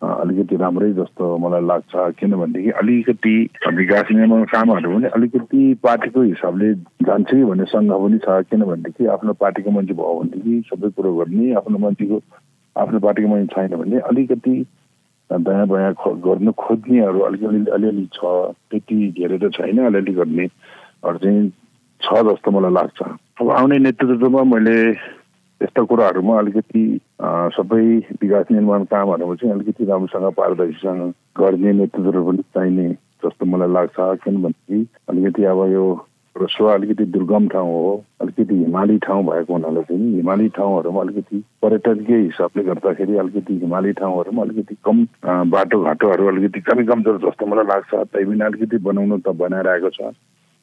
[0.07, 3.37] अलिकति राम्रै जस्तो मलाई लाग्छ। किनभनेदेखि अलिकति
[3.76, 6.72] विकास निर्माण कामहरू पनि अलिकति पार्टीको हिसाबले
[7.09, 11.52] जान्छ कि भन्ने सङ्घ पनि छ। किनभनेदेखि आफ्नो पार्टीको मान्छे भयो भनेदेखि सबै कुरो गर्ने
[11.61, 12.20] आफ्नो मान्छेको
[12.76, 14.55] आफ्नो पार्टीको मान्छे छैन भने अलिकति
[15.30, 15.92] दायाँ बायाँ
[16.26, 18.20] गर्नु खोज्नेहरू अलिकति अलिअलि छ
[18.70, 21.50] त्यति धेरै त छैन अलिअलि गर्नेहरू चाहिँ
[22.00, 23.00] छ जस्तो मलाई लाग्छ।
[23.40, 24.76] अब आउने नेतृत्वमा मैले
[25.60, 26.84] यस्ता कुराहरूमा अलिकति
[27.56, 27.84] सबै
[28.22, 31.02] विकास निर्माण कामहरूमा चाहिँ अलिकति राम्रोसँग पारदर्शीसँग
[31.38, 32.88] गर्ने नेतृत्वहरू पनि चाहिने
[33.24, 35.84] जस्तो मलाई लाग्छ। किनभनेदेखि अलिकति अब यो
[36.37, 42.16] रसुवा अलिकति दुर्गम ठाउँ हो अलिकति हिमाली ठाउँ भएको हुनाले चाहिँ हिमाली ठाउँहरूमा अलिकति पर्यटकीय
[42.16, 44.96] हिसाबले गर्दाखेरि अलिकति हिमाली ठाउँहरूमा अलिकति कम
[45.51, 50.12] बाटोघाटोहरू अलिकति कमी कमजोर जस्तो मलाई लाग्छ। तैपनि अलिकति बनाउनु त बनाइरहेको छ।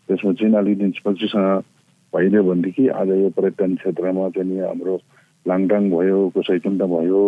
[0.10, 1.64] त्यसमा चाहिँ अलिकति निष्पक्षसँग
[2.14, 4.96] भइदियो भनेदेखि आज यो पर्यटन क्षेत्रमा चाहिँ हाम्रो
[5.46, 7.24] लाङटाङ भयो कुसैकुण्ड भयो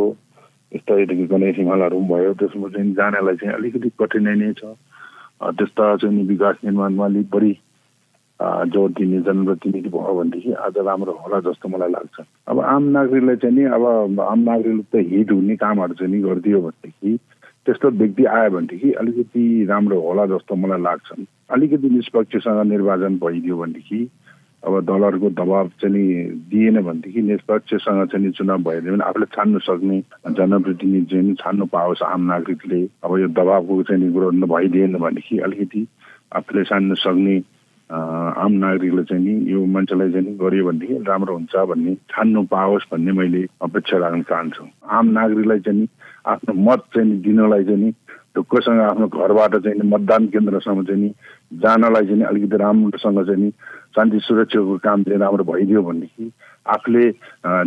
[0.75, 0.93] यस्ता
[1.33, 4.77] गणेश हिमालहरू पनि भयो। त्यसमा चाहिँ जानलाई चाहिँ अलिकति कठिनाइ नै छ।
[5.59, 7.51] त्यस्ता चाहिँ विकास निर्माणमा अलिक बढी
[8.39, 13.55] जोड दिने जनप्रतिनिधि भयो भनेदेखि आज राम्रो होला जस्तो मलाई लाग्छ। अब आम नागरिकलाई चाहिँ
[13.55, 17.17] नि अब आम नागरिकले त हिट हुने कामहरू चाहिँ नि गरिदियो भनेदेखि
[17.65, 21.09] त्यस्तो व्यक्ति आयो भनेदेखि अलिकति राम्रो होला जस्तो मलाई लाग्छ।
[21.55, 24.01] अलिकति निष्पक्षसँग निर्वाचन भइदियो भनेदेखि
[24.63, 26.03] अब दलहरूको दबाब चाहिँ
[26.51, 32.21] दिएन भनेदेखि निष्पक्षसँग चाहिँ चुनाव भयो भने आफूले छान्नु सक्ने जनप्रतिनिधि चाहिँ छान्नु पाओस् आम
[32.31, 35.87] नागरिकले। अब यो दबाबको चाहिँ कुरो भइदिएन भनेदेखि अलिकति
[36.35, 37.35] आफूले छान्नु सक्ने
[37.89, 43.11] आम नागरिकले चाहिँ नि यो मान्छेलाई चाहिँ गरियो भनेदेखि राम्रो हुन्छ भन्ने छान्नु पाओस् भन्ने
[43.11, 45.87] मैले अपेक्षा राख्न चाहन्छु। आम नागरिकलाई चाहिँ नि
[46.25, 47.91] आफ्नो मत चाहिँ दिनलाई चाहिँ नि
[48.35, 51.09] ढुक्कसँग आफ्नो घरबाट चाहिँ मतदान केन्द्रसम्म चाहिँ नि
[51.61, 53.49] जानलाई चाहिँ अलिकति राम्रोसँग चाहिँ नि
[53.95, 56.31] शान्ति सुरक्षाको काम चाहिँ राम्रो भइदियो भनेदेखि
[56.65, 57.05] आफूले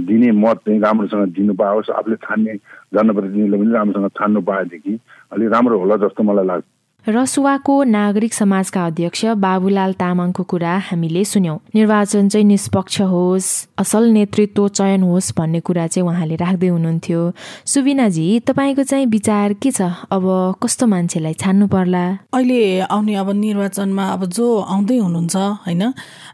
[0.03, 2.55] दिने मत चाहिँ राम्रोसँग दिनु पाओस् आफूले छान्ने
[2.95, 4.99] जनप्रतिनिधिले पनि राम्रोसँग छान्नु पाएदेखि
[5.33, 6.67] अलिक राम्रो होला जस्तो मलाई लाग्छ।
[7.09, 13.49] रसुवाको नागरिक समाजका अध्यक्ष बाबुलाल तामाङको कुरा हामीले सुन्यौं। निर्वाचन चाहिँ निष्पक्ष होस्
[13.81, 17.21] असल नेतृत्व चयन होस् भन्ने कुरा चाहिँ उहाँले राख्दै हुनुहुन्थ्यो।
[17.65, 19.89] सुविनाजी तपाईँको चाहिँ विचार के छ?
[20.13, 20.25] अब
[20.61, 22.05] कस्तो मान्छेलाई छान्नु पर्ला?
[22.37, 25.83] अहिले आउने अब निर्वाचनमा अब जो आउँदै हुनुहुन्छ होइन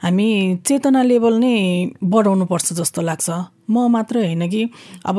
[0.03, 0.29] हामी
[0.67, 1.55] चेतना लेभल नै
[2.03, 3.31] बढाउनु पर्छ जस्तो लाग्छ।
[3.71, 4.63] म मात्र होइन कि
[5.07, 5.19] अब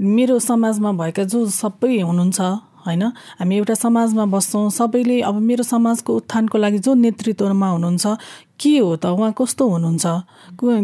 [0.00, 2.40] मेरो समाजमा भएका जो सबै हुनुहुन्छ
[2.88, 3.04] होइन?
[3.38, 8.06] हामी एउटा समाजमा बस्छौँ सबैले अब मेरो समाजको उत्थानको लागि जो नेतृत्वमा हुनुहुन्छ
[8.60, 9.06] के हो त?
[9.06, 10.06] उहाँ कस्तो हुनुहुन्छ?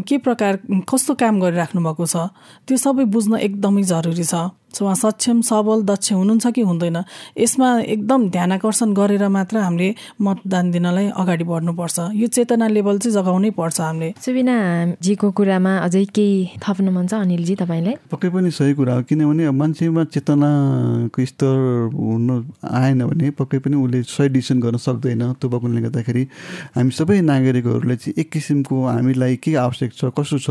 [0.09, 0.53] के प्रकार
[0.89, 2.17] कस्तो काम गरिराख्नु भएको छ?
[2.69, 4.35] त्यो सबै बुझ्न एकदमै जरुरी छ।
[4.83, 6.97] उहाँ सक्षम सबल दक्ष हुनुहुन्छ कि हुँदैन
[7.39, 9.89] यसमा एकदम ध्यान आकर्षण गरेर मात्र हामीले
[10.21, 16.59] मतदान दिनलाई अगाडि बढ्नुपर्छ। यो चेतना लेभल चाहिँ जगाउनै पर्छ हामीले। सुबिनाजीको कुरामा अझै केही
[16.63, 17.95] थप्नु मन छ अनिलजी तपाईँलाई?
[18.11, 21.55] पक्कै पनि सही कुरा हो किनभने मान्छेमा चेतनाको स्तर
[21.95, 22.35] हुनु
[22.65, 26.23] आएन भने पक्कै पनि उसले सही डिसिसन गर्न सक्दैन। त्यो भएकोले गर्दाखेरि
[26.77, 30.49] हामी सबै नागरिकहरूले चाहिँ एक किसिमको हामीलाई के आवश्यक छ कसो छ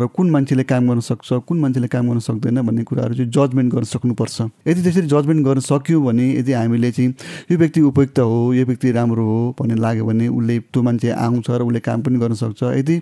[0.00, 3.72] र कुन मान्छेले काम गर्न सक्छ कुन मान्छेले काम गर्न सक्दैन भन्ने कुराहरू चाहिँ जजमेन्ट
[3.74, 7.10] गर्न सक्नुपर्छ। यदि त्यसरी जजमेन्ट गर्न सक्यो भने यदि हामीले चाहिँ
[7.50, 11.50] यो व्यक्ति उपयुक्त हो यो व्यक्ति राम्रो हो भन्ने लाग्यो भने उसले त्यो मान्छे आउँछ
[11.50, 13.00] र उसले काम पनि गर्न सक्छ। यदि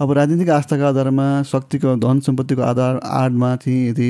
[0.00, 4.08] अब राजनीतिक आस्थाको आधारमा शक्तिको धन सम्पत्तिको आधार आडमा चाहिँ यदि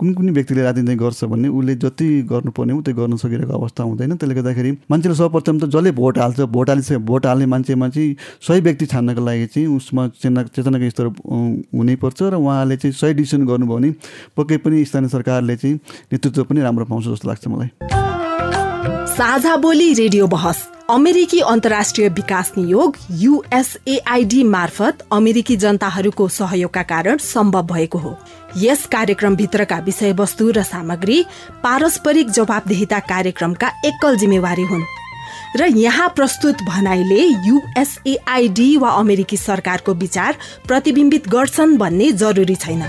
[0.00, 4.34] कुन कुनै व्यक्तिले राजनीति गर्छ भने उसले जति गर्नुपर्ने हो गर्न सकिरहेको अवस्था हुँदैन। त्यसले
[4.34, 8.86] गर्दाखेरि मान्छेले सर्वप्रथम त जसले भोट हाल्छ भोट हालिसके भोट हाल्ने मान्छेमा चाहिँ सही व्यक्ति
[8.86, 11.06] छान्नको लागि चाहिँ उसमा चेतना चेतनाको स्तर
[11.74, 13.90] हुनैपर्छ र उहाँले चाहिँ सही डिसिसन गर्नुभयो भने
[14.36, 15.76] पक्कै पनि स्थानीय सरकारले चाहिँ
[16.12, 17.68] नेतृत्व पनि राम्रो पाउँछ जस्तो लाग्छ मलाई।
[19.10, 27.62] साझा बोली रेडियो बहस अमेरिकी अन्तर्राष्ट्रिय विकास नियोग युएसएआईडी मार्फत अमेरिकी जनताहरूको सहयोगका कारण सम्भव
[27.66, 28.16] भएको हो।
[28.56, 31.24] यस कार्यक्रमभित्रका विषयवस्तु र सामग्री
[31.62, 34.84] पारस्परिक जवाबदेहिता कार्यक्रमका एकल जिम्मेवारी हुन्।
[35.56, 40.36] र यहाँ प्रस्तुत भनाइले युएसएआईडी वा अमेरिकी सरकारको विचार
[40.68, 42.82] प्रतिबिम्बित गर्छन् भन्ने जरुरी छैन।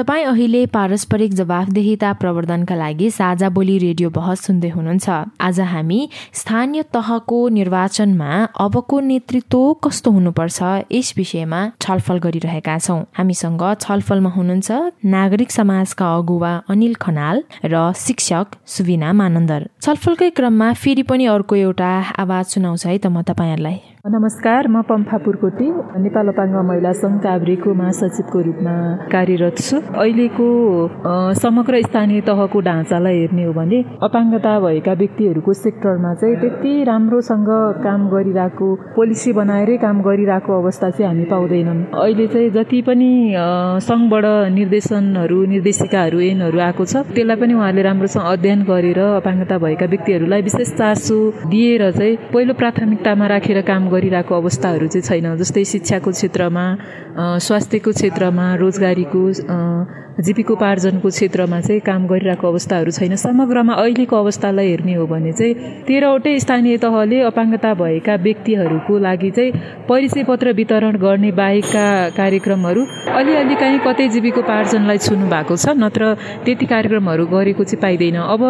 [0.00, 5.08] तपाईँ अहिले पारस्परिक जवाफदेहिता प्रवर्धनका लागि साझा बोली रेडियो बहस सुन्दै हुनुहुन्छ।
[5.44, 5.98] आज हामी
[6.32, 8.30] स्थानीय तहको निर्वाचनमा
[8.64, 10.58] अबको नेतृत्व कस्तो हुनुपर्छ
[10.88, 14.70] यस विषयमा छलफल गरिरहेका छौँ। हामीसँग छलफलमा हुनुहुन्छ
[15.04, 21.92] नागरिक समाजका अगुवा अनिल खनाल र शिक्षक सुविना मानन्दर। छलफलकै क्रममा फेरि पनि अर्को एउटा
[22.24, 25.66] आवाज सुनाउँछ है त म तपाईँहरूलाई। नमस्कार म पम्फा पुर्कोटी
[26.00, 28.74] नेपाल अपाङ्ग महिला सङ्घ काभ्रेको महासचिवको रूपमा
[29.12, 30.46] कार्यरत छु। अहिलेको
[31.36, 37.50] समग्र स्थानीय तहको ढाँचालाई हेर्ने हो भने अपाङ्गता भएका व्यक्तिहरूको सेक्टरमा चाहिँ त्यति राम्रोसँग
[37.84, 43.10] काम गरिरहेको पोलिसी बनाएरै काम गरिरहेको अवस्था चाहिँ हामी पाउँदैनौँ। अहिले चाहिँ जति पनि
[43.84, 44.24] सङ्घबाट
[44.56, 50.74] निर्देशनहरू निर्देशिकाहरू ऐनहरू आएको छ त्यसलाई पनि उहाँले राम्रोसँग अध्ययन गरेर अपाङ्गता भएका व्यक्तिहरूलाई विशेष
[50.80, 51.20] चासो
[51.52, 56.64] दिएर चाहिँ पहिलो प्राथमिकतामा राखेर काम गरिरहेको अवस्थाहरू चाहिँ छैन। जस्तै शिक्षाको क्षेत्रमा
[57.46, 59.22] स्वास्थ्यको क्षेत्रमा रोजगारीको
[60.18, 65.54] जीविकोपार्जनको क्षेत्रमा चाहिँ काम गरिरहेको अवस्थाहरू छैन। समग्रमा अहिलेको अवस्थालाई हेर्ने हो भने चाहिँ
[65.86, 69.52] तेह्रवटै स्थानीय तहले अपाङ्गता भएका व्यक्तिहरूको लागि चाहिँ
[69.88, 72.82] परिचय पत्र वितरण गर्ने बाहेकका कार्यक्रमहरू
[73.16, 78.42] अलिअलि काहीँ कतै जीविकोपार्जनलाई छुनु भएको छ नत्र त्यति कार्यक्रमहरू गरेको चाहिँ पाइँदैन। अब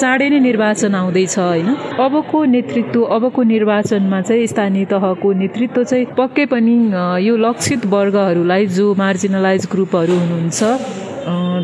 [0.00, 1.68] चाँडै नै निर्वाचन आउँदैछ होइन?
[2.00, 6.74] अबको नेतृत्व अबको निर्वाचनमा चाहिँ स्थानीय तहको नेतृत्व चाहिँ पक्कै पनि
[7.26, 10.62] यो लक्षित वर्गहरूलाई जो मार्जिनलाइज ग्रुपहरू हुनुहुन्छ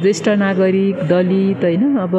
[0.02, 1.96] ज्येष्ठ नागरिक दलित होइन?
[1.98, 2.14] अब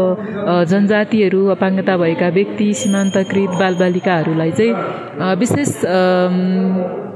[0.69, 5.71] जनजातिहरू अपाङ्गता भएका व्यक्ति सीमान्तकृत बालबालिकाहरूलाई चाहिँ विशेष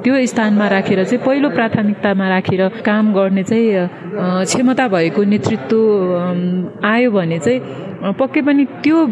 [0.03, 3.87] त्यो स्थानमा राखेर चाहिँ पहिलो प्राथमिकतामा राखेर काम गर्ने चाहिँ
[4.45, 5.77] क्षमता भएको नेतृत्व
[6.87, 9.05] आयो भने चाहिँ पक्कै पनि त्यो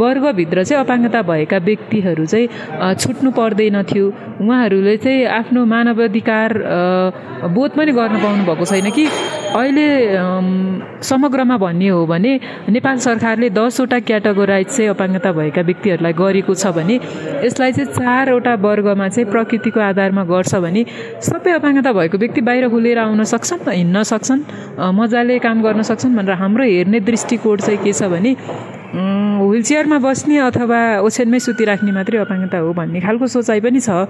[0.00, 4.06] वर्गभित्र चाहिँ अपाङ्गता भएका व्यक्तिहरू चाहिँ छुट्नु पर्दैन थियो।
[4.42, 6.50] उहाँहरूले चाहिँ आफ्नो मानवाधिकार
[7.56, 9.04] बोध पनि गर्न पाउनु भएको छैन कि।
[9.56, 9.86] अहिले
[11.00, 12.32] समग्रमा भन्ने हो भने
[12.68, 16.94] नेपाल सरकारले दसवटा क्याटेगोराइज चाहिँ अपाङ्गता भएका व्यक्तिहरूलाई गरेको छ भने
[17.44, 20.84] यसलाई चाहिँ चारवटा वर्गमा चाहिँ प्रकृतिको आधारमा गर्छ भने
[21.28, 24.42] सबै अपाङ्गता भएको व्यक्ति बाहिर खुलेर आउन सक्छन् हिँड्न सक्छन्
[25.00, 28.36] मजाले काम गर्न सक्छन् भनेर हाम्रो हेर्ने दृष्टिकोण चाहिँ के छ भने
[28.96, 34.08] व्हिल चेयरमा बस्ने अथवा ओछ्यानमै सुतिराख्ने मात्रै अपाङ्गता हो भन्ने खालको सोचाइ पनि छ।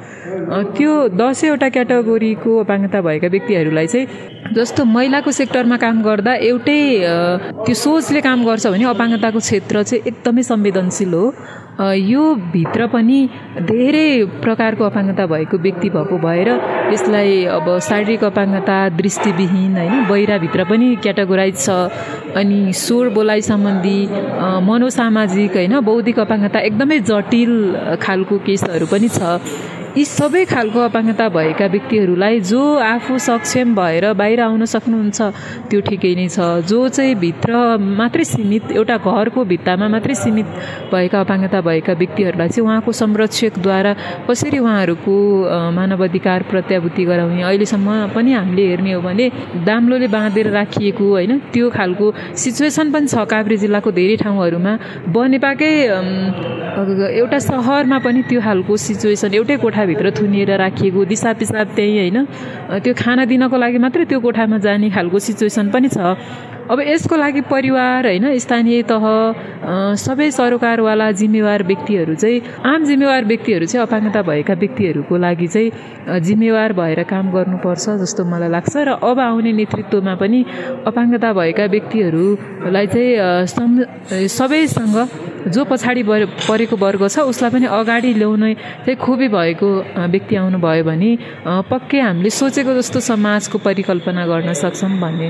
[0.78, 4.06] त्यो दसैँवटा क्याटेगोरीको अपाङ्गता भएका व्यक्तिहरूलाई चाहिँ
[4.54, 6.80] जस्तो महिलाको सेक्टरमा काम गर्दा एउटै
[7.66, 11.24] त्यो सोचले काम गर्छ भने अपाङ्गताको क्षेत्र चाहिँ एकदमै संवेदनशील हो।
[11.80, 13.18] यो भित्र पनि
[13.60, 14.08] धेरै
[14.42, 16.48] प्रकारको अपाङ्गता भएको व्यक्ति भएको भएर
[16.92, 21.68] यसलाई अब शारीरिक अपाङ्गता दृष्टिविहीन होइन बहिराभित्र पनि क्याटेगोराइज छ।
[22.36, 23.98] अनि स्वर बोलाइ सम्बन्धी
[24.68, 27.52] मनोसामाजिक होइन बौद्धिक अपाङ्गता एकदमै जटिल
[28.02, 29.36] खालको केसहरू पनि छ।
[29.96, 35.18] यी सबै खालको अपाङ्गता भएका व्यक्तिहरूलाई जो आफू सक्षम भएर बाहिर आउन सक्नुहुन्छ
[35.72, 40.48] त्यो ठिकै नै छ। जो चाहिँ भित्र मात्रै सीमित एउटा घरको भित्तामा मात्रै सीमित
[40.92, 43.92] भएका अपाङ्गता भएका व्यक्तिहरूलाई चाहिँ उहाँको संरक्षकद्वारा
[44.28, 45.14] कसरी उहाँहरूको
[45.78, 49.26] मानव अधिकार प्रत्याभूति गराउने अहिलेसम्म पनि हामीले हेर्ने हो भने
[49.64, 51.32] दाम्लोले बाँधेर राखिएको होइन?
[51.56, 52.06] त्यो खालको
[52.44, 54.72] सिचुएसन पनि छ काभ्रे जिल्लाको धेरै ठाउँहरूमा।
[55.16, 55.72] बनेपाकै
[57.16, 62.18] एउटा सहरमा पनि त्यो खालको सिचुएसन एउटै कोठा कोठाभित्र थुनिएर राखिएको दिसा पिसाब त्यहीँ होइन।
[62.82, 65.98] त्यो खाना दिनको लागि मात्रै त्यो कोठामा जाने खालको सिचुएसन पनि छ।
[66.66, 69.04] अब यसको लागि परिवार होइन स्थानीय तह
[69.94, 76.72] सबै सरोकारवाला जिम्मेवार व्यक्तिहरू चाहिँ आम जिम्मेवार व्यक्तिहरू चाहिँ अपाङ्गता भएका व्यक्तिहरूको लागि चाहिँ जिम्मेवार
[76.74, 80.40] भएर काम गर्नुपर्छ जस्तो मलाई लाग्छ र अब आउने नेतृत्वमा पनि
[80.90, 84.96] अपाङ्गता भएका व्यक्तिहरूलाई चाहिँ सबैसँग
[85.46, 88.54] जो पछाडि परेको वर्ग छ उसलाई पनि अगाडि ल्याउने
[88.84, 89.68] चाहिँ खुबी भएको
[90.10, 91.10] व्यक्ति आउनुभयो भने
[91.70, 95.28] पक्कै हामीले सोचेको जस्तो समाजको परिकल्पना गर्न सक्छौँ भन्ने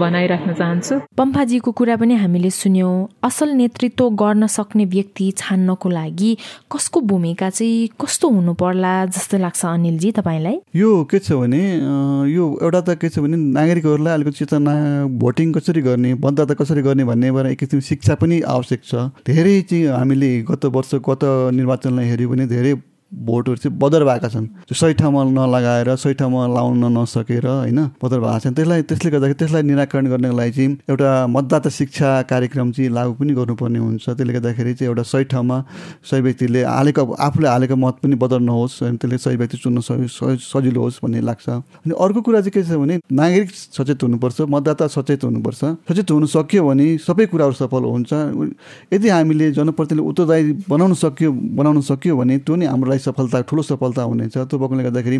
[0.00, 6.30] बनाइराख्न चाहन्छु। पम्फाजीको कुरा पनि हामीले सुन्यौँ। असल नेतृत्व गर्न सक्ने व्यक्ति छान्नको लागि
[6.72, 10.56] कसको भूमिका चाहिँ कस्तो हुनु पर्ला जस्तो लाग्छ अनिलजी तपाईँलाई?
[10.76, 11.62] यो के छ भने
[12.32, 14.72] यो एउटा त के छ भने नागरिकहरूलाई अलिकति चेतना
[15.20, 18.94] भोटिङ कसरी गर्ने मतदाता कसरी गर्ने भन्नेबाट एक किसिम शिक्षा पनि आवश्यक छ।
[19.26, 22.74] धेरै चाहिँ हामीले गत वर्ष गत निर्वाचनलाई हेऱ्यो भने धेरै
[23.12, 28.18] भोटहरू चाहिँ बदर भएका छन्। त्यो सही ठाउँमा नलगाएर सही ठाउँमा लाउन नसकेर होइन बदर
[28.20, 32.90] भएको छन्। त्यसलाई त्यसले गर्दाखेरि त्यसलाई निराकरण गर्नको लागि चाहिँ एउटा मतदाता शिक्षा कार्यक्रम चाहिँ
[32.90, 35.56] लागू पनि गर्नुपर्ने हुन्छ। त्यसले गर्दाखेरि चाहिँ एउटा सही ठाउँमा
[36.02, 40.80] सही व्यक्तिले हालेको आफूले हालेको मत पनि बदर नहोस् अनि त्यसले सही व्यक्ति चुन्न सजिलो
[40.82, 41.48] होस् भन्ने लाग्छ।
[41.86, 46.26] अनि अर्को कुरा चाहिँ के छ भने नागरिक सचेत हुनुपर्छ मतदाता सचेत हुनुपर्छ। सचेत हुनु
[46.26, 48.12] सक्यो भने सबै कुराहरू सफल हुन्छ।
[48.92, 54.02] यदि हामीले जनप्रतिनिधि उत्तरदायी बनाउन सक्यो बनाउन सक्यो भने त्यो नै हाम्रो सफलता ठुलो सफलता
[54.02, 55.18] हुनेछ त्यो भएकोले गर्दाखेरि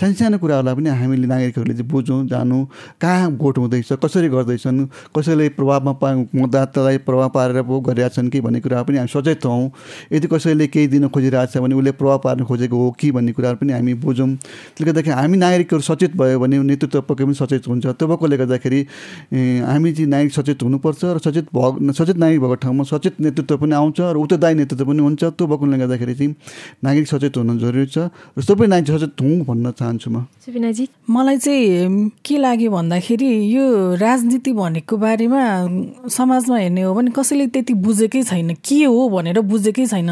[0.00, 2.58] सानो सानो कुराहरूलाई पनि हामीले नागरिकहरूले चाहिँ बुझौँ जानु
[3.00, 4.86] कहाँ भोट हुँदैछ कसरी गर्दैछन्
[5.16, 9.70] कसैले प्रभावमा पा मतदातालाई प्रभाव पारेर पो गरिरहेछन् कि भन्ने कुरा पनि हामी सचेत हौँ।
[10.12, 13.56] यदि कसैले केही दिन खोजिरहेको छ भने उसले प्रभाव पार्न खोजेको हो कि भन्ने कुराहरू
[13.58, 17.86] पनि हामी बुझौँ। त्यसले गर्दाखेरि हामी नागरिकहरू सचेत भयो भने नेतृत्व पक्कै पनि सचेत हुन्छ।
[17.86, 18.80] त्यो भएकोले गर्दाखेरि
[19.68, 23.74] हामी चाहिँ नागरिक सचेत हुनुपर्छ र सचेत भ सचेत नागरिक भएको ठाउँमा सचेत नेतृत्व पनि
[23.74, 26.34] आउँछ र उत्तरदायी नेतृत्व पनि हुन्छ। त्यो भएकोले गर्दाखेरि चाहिँ
[26.84, 27.98] नागरिक सचेत हुनु जरुरी छ
[28.38, 30.30] र सबै नागरिक सचेत हुँ भन्न चाहन्छु म।
[31.10, 33.64] मलाई चाहिँ के लाग्यो भन्दाखेरि यो
[34.00, 35.42] राजनीति भनेको बारेमा
[36.08, 40.10] समाजमा हेर्ने हो भने कसैले त्यति बुझेकै छैन। के हो भनेर बुझेकै छैन।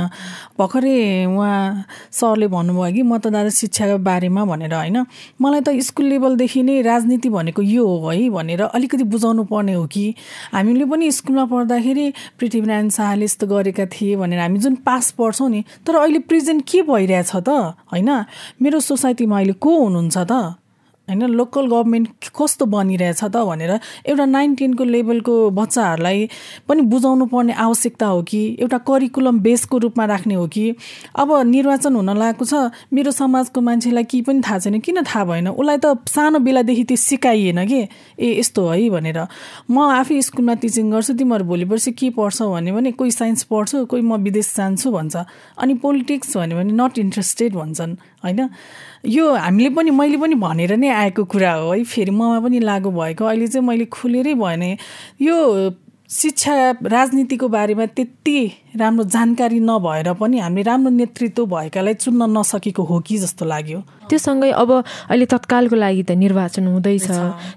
[0.59, 4.99] भर्खरै उहाँ सरले भन्नुभयो कि मतदाता शिक्षाको बारेमा भनेर होइन।
[5.41, 9.87] मलाई त स्कुल लेभलदेखि नै राजनीति भनेको यो हो है भनेर अलिकति बुझाउनु पर्ने हो
[9.87, 10.15] कि।
[10.53, 12.07] हामीले पनि स्कुलमा पढ्दाखेरि
[12.41, 16.83] पृथ्वीनारायण शाहले यस्तो गरेका थिए भनेर हामी जुन पास पढ्छौँ नि तर अहिले प्रेजेन्ट के
[16.97, 17.49] भइरहेछ त
[17.93, 18.11] होइन?
[18.63, 20.33] मेरो सोसाइटीमा अहिले को हुनुहुन्छ त?
[21.09, 23.79] होइन लोकल गभर्मेन्ट कस्तो बनिरहेछ त भनेर
[24.11, 26.29] एउटा नाइन टेनको लेभलको बच्चाहरूलाई
[26.69, 30.75] पनि बुझाउनु पर्ने आवश्यकता हो कि एउटा करिकुलम बेसको रूपमा राख्ने हो कि?
[31.15, 32.55] अब निर्वाचन हुन लागेको छ।
[32.93, 35.49] मेरो समाजको मान्छेलाई केही पनि थाहा छैन। किन थाहा भएन?
[35.55, 37.81] उसलाई त सानो बेलादेखि त्यो सिकाइएन कि?
[38.19, 39.19] ए यस्तो है भनेर।
[39.71, 43.85] म आफै स्कुलमा टिचिङ गर्छु तिमीहरू भोलि पर्सि के पढ्छौ भन्यो भने कोही साइन्स पढ्छु
[43.87, 45.17] कोही म विदेश जान्छु भन्छ।
[45.63, 48.49] अनि पोलिटिक्स भन्यो भने नट इन्ट्रेस्टेड भन्छन् होइन?
[49.05, 52.91] यो हामीले पनि मैले पनि भनेर नै आएको कुरा हो। है फेरि ममा पनि लागु
[52.91, 54.77] भएको। अहिले चाहिँ मैले खुलेरै भने
[55.21, 55.37] यो
[56.11, 58.39] शिक्षा राजनीतिको बारेमा त्यति
[58.77, 64.19] राम्रो जानकारी नभएर पनि हामीले राम्रो नेतृत्व भएकालाई चुन्न नसकेको हो कि जस्तो लाग्यो। त्यो
[64.19, 64.71] सँगै अब
[65.11, 67.09] अहिले तत्कालको लागि त निर्वाचन हुँदैछ।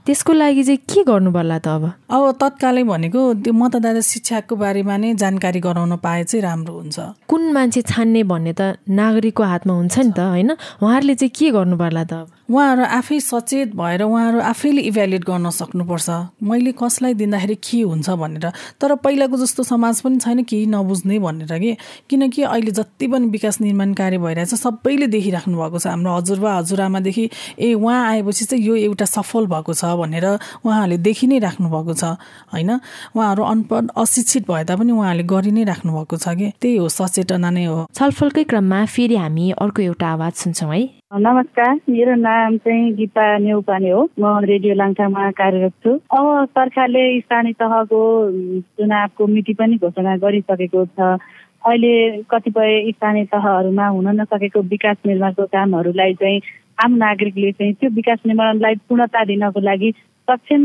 [0.05, 1.83] त्यसको लागि चाहिँ के गर्नु पर्ला त अब?
[2.09, 6.97] अब तत्कालै भनेको त्यो मतदाता शिक्षाको बारेमा नै जानकारी गराउन पाए चाहिँ राम्रो हुन्छ।
[7.29, 10.51] कुन मान्छे छान्ने भन्ने त नागरिकको हातमा हुन्छ नि त होइन?
[10.81, 12.27] उहाँहरूले चाहिँ के गर्नु पर्ला त अब?
[12.49, 16.09] उहाँहरू आफै सचेत भएर उहाँहरू आफैले इभ्यालुएट गर्न सक्नुपर्छ।
[16.41, 18.49] मैले कसलाई दिँदाखेरि के हुन्छ भनेर।
[18.81, 21.77] तर पहिलाको जस्तो समाज पनि छैन केही नबुझ्ने भनेर कि?
[22.09, 26.57] किनकि अहिले जति पनि विकास निर्माण कार्य भइरहेछ सबैले देखिराख्नु भएको छ। हाम्रो हजुर हजुरबा
[26.57, 30.25] हजुरआमादेखि ए उहाँ आएपछि चाहिँ यो एउटा सफल भएको छ भनेर
[30.65, 32.03] उहाँहरूले देखि नै राख्नुभएको छ
[32.53, 32.79] होइन?
[33.15, 36.51] उहाँहरू अनपढ अशिक्षित भए तापनि उहाँहरूले गरि नै राख्नु भएको छ कि?
[36.61, 41.79] त्यही हो सचेतना नै हो। छलफलकै क्रममा फेरि हामी अर्को एउटा आवाज सुन्छौँ है। नमस्कार
[41.89, 48.01] मेरो नाम चाहिँ गीता नेउपाने हो। म रेडियो लाङटामा कार्यरत छु। अब सरकारले स्थानीय तहको
[48.77, 50.99] चुनावको मिति पनि घोषणा गरिसकेको छ।
[51.65, 56.41] अहिले कतिपय स्थानीय तहहरूमा हुन नसकेको विकास निर्माणको कामहरूलाई चाहिँ
[56.85, 59.91] आम नागरिकले चाहिँ त्यो विकास निर्माणलाई पूर्णता दिनको लागि
[60.29, 60.61] सक्षम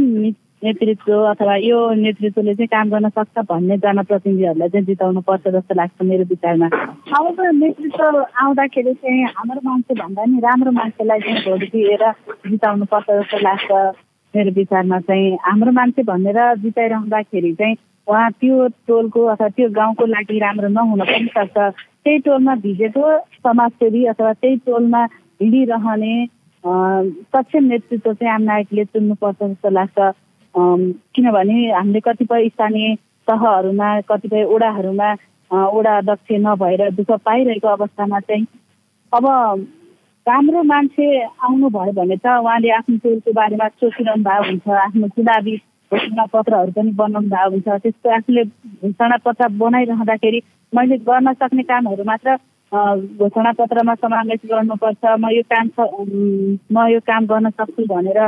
[0.63, 6.03] नेतृत्व अथवा यो नेतृत्वले चाहिँ काम गर्न सक्छ भन्ने जनप्रतिनिधिहरूलाई चाहिँ जिताउनु पर्छ जस्तो लाग्छ
[6.09, 6.67] मेरो विचारमा।
[7.19, 12.05] अब नेतृत्व आउँदाखेरि चाहिँ हाम्रो मान्छे भन्दा नि राम्रो मान्छेलाई चाहिँ भोट दिएर
[12.49, 13.71] जिताउनु पर्छ जस्तो लाग्छ
[14.35, 17.77] मेरो विचारमा चाहिँ। हाम्रो मान्छे भनेर जिताइरहँदाखेरि चाहिँ
[18.09, 21.57] उहाँ त्यो टोलको अथवा त्यो गाउँको लागि राम्रो नहुन पनि सक्छ।
[22.05, 23.05] त्यही टोलमा भिजेको
[23.45, 25.05] समाजसेवी अथवा त्यही टोलमा
[25.43, 26.15] हिँडिरहने
[26.65, 29.99] सक्षम नेतृत्व चाहिँ आम नायकले चुन्नुपर्छ जस्तो लाग्छ।
[30.57, 32.95] किनभने हामीले कतिपय स्थानीय
[33.29, 35.11] तहहरूमा कतिपय ओडाहरूमा
[35.51, 38.47] ओडा अध्यक्ष नभएर दुःख पाइरहेको अवस्थामा चाहिँ
[39.13, 39.27] अब
[40.27, 45.57] राम्रो मान्छे आउनुभयो भने त उहाँले आफ्नो टोलको बारेमा सोचिरहनु भएको हुन्छ आफ्नो चुनावी
[45.93, 50.41] घोषणा पत्रहरू पनि बनाउनु भएको हुन्छ। त्यस्तो आफूले घोषणा पत्र बनाइरहँदाखेरि
[50.73, 52.37] मैले गर्न सक्ने कामहरू मात्र
[53.21, 55.67] घोषणा पत्रमा समावेश गर्नुपर्छ। म यो काम
[56.73, 58.21] म यो काम गर्न सक्छु भनेर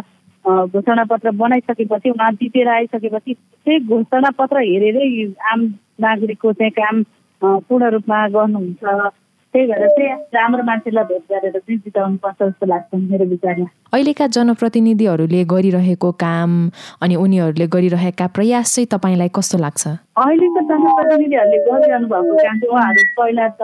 [0.47, 5.65] घोषणा पत्र बनाइसकेपछि उहाँ जितेर आइसकेपछि त्यही घोषणा पत्र हेरेरै आम
[6.01, 7.03] नागरिकको चाहिँ काम
[7.43, 9.09] पूर्ण रूपमा गर्नुहुन्छ।
[9.55, 14.27] त्यही भएर चाहिँ राम्रो मान्छेलाई भेट गरेर चाहिँ जिताउनु पर्छ जस्तो लाग्छ मेरो विचारमा। अहिलेका
[14.37, 16.51] जनप्रतिनिधिहरूले गरिरहेको काम
[17.03, 19.87] अनि उनीहरूले गरिरहेका प्रयास चाहिँ तपाईँलाई कस्तो लाग्छ?
[20.21, 23.63] अहिलेको जनप्रतिनिधिहरूले गरिरहनु भएको काम चाहिँ उहाँहरू पहिला त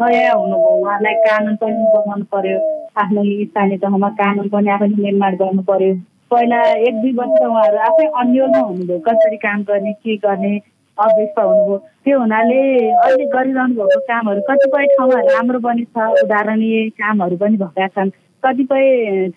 [0.00, 2.58] नयाँ हुनुभयो। उहाँलाई कानुन पनि बनाउनु पर्यो।
[2.96, 5.94] आफ्नो स्थानीय तहमा कानुन पनि आफैले निर्माण गर्नु पर्यो।
[6.30, 10.52] पहिला एक दुई वर्ष उहाँहरू आफै अन्यलमा हुनुभयो। कसरी काम गर्ने के गर्ने
[10.98, 12.60] अभ्यस्त हुनुभयो। त्यो हुनाले
[13.04, 18.10] अहिले गरिरहनु भएको कामहरू कतिपय ठाउँमा राम्रो पनि छ उदाहरणीय कामहरू पनि भएका छन्।
[18.42, 18.84] कतिपय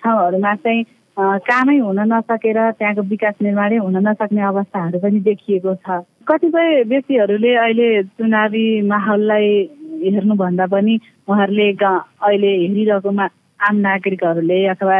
[0.03, 0.83] ठाउँहरूमा चाहिँ
[1.17, 7.87] कामै हुन नसकेर त्यहाँको विकास निर्माणै हुन नसक्ने अवस्थाहरू पनि देखिएको छ। कतिपय व्यक्तिहरूले अहिले
[8.15, 9.49] चुनावी माहौललाई
[10.03, 10.95] हेर्नुभन्दा पनि
[11.27, 13.25] उहाँहरूले अहिले हेरिरहेकोमा
[13.59, 14.97] आम नागरिकहरूले अथवा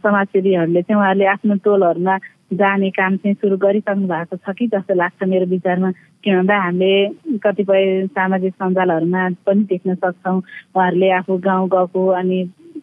[0.00, 2.16] समाजसेवीहरूले चाहिँ उहाँहरूले आफ्नो टोलहरूमा
[2.50, 5.90] जाने काम चाहिँ सुरु गरिसक्नु भएको छ कि जस्तो लाग्छ मेरो विचारमा?
[6.24, 12.38] किन भन्दा हामीले कतिपय सामाजिक सञ्जालहरूमा पनि देख्न सक्छौँ उहाँहरूले आफू गाउँ गएको अनि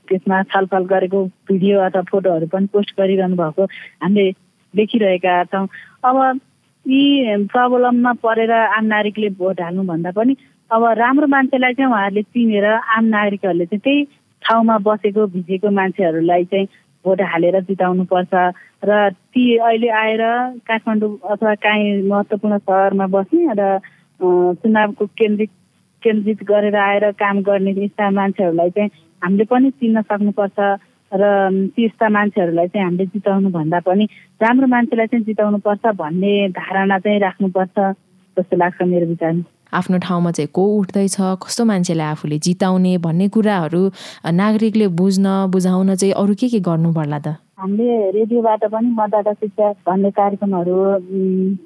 [0.10, 3.64] त्यसमा छलफल गरेको भिडियो अथवा फोटोहरू पनि पोस्ट गरिरहनु भएको
[4.04, 4.32] हामीले
[4.74, 5.68] देखिरहेका छौँ।
[6.04, 6.40] अब
[6.86, 7.04] यी
[7.54, 10.36] प्रब्लममा परेर आम नागरिकले भोट हाल्नुभन्दा पनि
[10.72, 14.04] अब राम्रो मान्छेलाई चाहिँ उहाँहरूले चिनेर आम नागरिकहरूले चाहिँ त्यही
[14.44, 16.68] ठाउँमा बसेको भिजेको मान्छेहरूलाई चाहिँ
[17.06, 18.34] भोट हालेर जिताउनुपर्छ
[18.84, 20.24] र ती अहिले आएर
[20.68, 23.80] काठमाडौँ अथवा काहीँ महत्त्वपूर्ण सहरमा बस्ने र
[24.20, 25.52] चुनावको केन्द्रित
[26.04, 28.90] केन्द्रित गरेर आएर काम गर्ने यस्ता मान्छेहरूलाई चाहिँ
[29.22, 30.60] हामीले पनि चिन्न सक्नुपर्छ
[31.12, 31.24] र
[31.76, 34.06] त्यस्ता मान्छेहरूलाई चाहिँ हामीले जिताउनु भन्दा पनि
[34.42, 37.76] राम्रो मान्छेलाई चाहिँ जिताउनुपर्छ भन्ने धारणा चाहिँ राख्नुपर्छ
[38.38, 43.82] जस्तो लाग्छ मेरो विचारमा। आफ्नो ठाउँमा चाहिँ को उठ्दैछ कस्तो मान्छेलाई आफूले जिताउने भन्ने कुराहरू
[44.42, 47.36] नागरिकले बुझ्न बुझाउन चाहिँ अरू के के गर्नु पर्ला त?
[47.60, 50.78] हामीले रेडियोबाट पनि मतदाता शिक्षा भन्ने कार्यक्रमहरू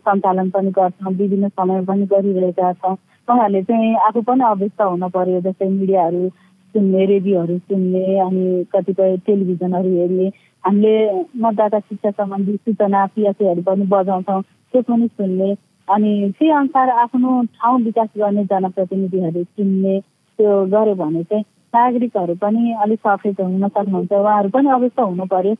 [0.07, 2.95] सञ्चालन पनि गर्छौँ विभिन्न समय पनि गरिरहेका छौँ।
[3.27, 6.27] उहाँहरूले चाहिँ आफू पनि अभ्यस्त हुन पर्यो जस्तै मिडियाहरू
[6.75, 10.27] सुन्ने रेडियोहरू सुन्ने अनि कतिपय टेलिभिजनहरू हेर्ने।
[10.63, 10.95] हामीले
[11.43, 15.49] मतदाता शिक्षा सम्बन्धी सूचना पिएसएहरू पनि बजाउँछौँ त्यो पनि सुन्ने।
[15.87, 19.99] अनि त्यही अनुसार आफ्नो ठाउँ विकास गर्ने जनप्रतिनिधिहरू चिन्ने
[20.39, 25.53] त्यो गऱ्यो भने चाहिँ नागरिकहरू पनि अलिक सचेत हुन सक्नुहुन्छ। उहाँहरू पनि अवश्य हुनु पर्यो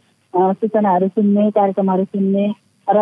[0.60, 2.46] सूचनाहरू सुन्ने कार्यक्रमहरू सुन्ने
[2.88, 2.98] र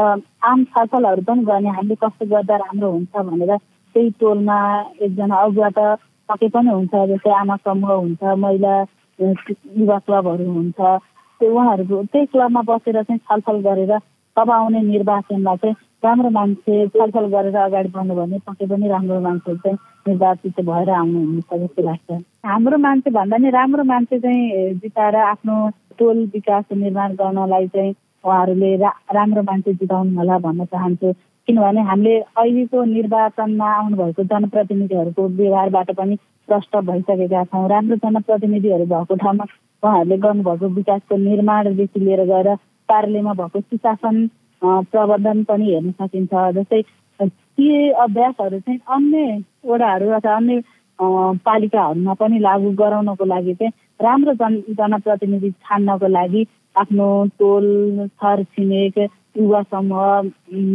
[0.49, 3.55] आम छलफलहरू पनि गर्ने। हामीले कस्तो गर्दा राम्रो हुन्छ भनेर
[3.95, 4.57] त्यही टोलमा
[5.01, 5.79] एकजना अगुवाट
[6.29, 8.73] पके पनि हुन्छ जस्तै आमा समूह हुन्छ महिला
[9.19, 10.79] युवा क्लबहरू हुन्छ।
[11.41, 13.93] त्यो उहाँहरूको त्यही क्लबमा बसेर चाहिँ छलफल गरेर
[14.37, 15.75] तब आउने निर्वाचनमा चाहिँ
[16.05, 19.77] राम्रो मान्छे छलफल गरेर अगाडि बढ्नु भने पक्कै पनि राम्रो मान्छे चाहिँ
[20.07, 22.11] निर्वाचित भएर आउनुहुन्छ जस्तो लाग्छ।
[22.45, 25.55] हाम्रो मान्छे भन्दा नि राम्रो मान्छे चाहिँ जिताएर आफ्नो
[25.99, 28.75] टोल विकास निर्माण गर्नलाई चाहिँ उहाँहरूले
[29.17, 31.13] राम्रो मान्छे जिताउनु होला भन्न चाहन्छु।
[31.47, 36.15] किनभने हामीले अहिलेको निर्वाचनमा आउनुभएको जनप्रतिनिधिहरूको व्यवहारबाट पनि
[36.49, 39.45] प्रष्ट भइसकेका छौँ। राम्रो जनप्रतिनिधिहरू भएको ठाउँमा
[39.83, 42.49] उहाँहरूले गर्नुभएको विकासको निर्माणदेखि लिएर गएर
[42.91, 44.15] कार्यालयमा भएको सुशासन
[44.61, 46.81] प्रबन्धन पनि हेर्न सकिन्छ। जस्तै
[47.19, 47.67] ती
[48.05, 50.61] अभ्यासहरू चाहिँ अन्य वडाहरू अथवा अन्य
[51.45, 53.71] पालिकाहरूमा पनि लागू गराउनको लागि चाहिँ
[54.01, 57.07] राम्रो जन जनप्रतिनिधि छान्नको लागि आफ्नो
[57.39, 57.67] टोल
[58.07, 58.97] छर छिमेक
[59.37, 60.05] युवा समूह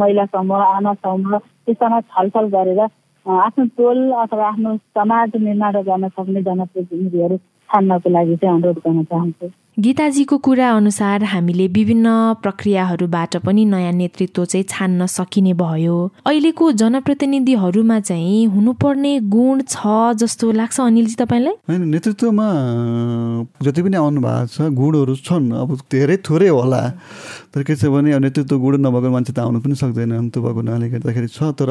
[0.01, 6.43] महिला समूह आमा समूह त्यस्तामा छलफल गरेर आफ्नो टोल अथवा आफ्नो समाज निर्माण गर्न सक्ने
[6.43, 7.37] जनप्रतिनिधिहरू
[7.69, 12.07] छान्नको लागि चाहिँ अनुरोध गर्न चाहन्छु। गीताजीको कुरा अनुसार हामीले विभिन्न
[12.43, 15.97] प्रक्रियाहरूबाट पनि नयाँ नेतृत्व चाहिँ छान्न सकिने भयो।
[16.27, 19.87] अहिलेको जनप्रतिनिधिहरूमा चाहिँ हुनुपर्ने गुण छ
[20.21, 21.55] जस्तो लाग्छ अनिलजी तपाईँलाई?
[21.71, 22.49] होइन नेतृत्वमा
[23.63, 26.83] जति पनि आउनु भएको छ गुणहरू छन्। अब धेरै थोरै होला।
[27.55, 30.87] तर के छ भने नेतृत्व गुण नभएको मान्छे त आउनु पनि सक्दैन त्यो भएको हुनाले
[30.91, 31.71] गर्दाखेरि छ तर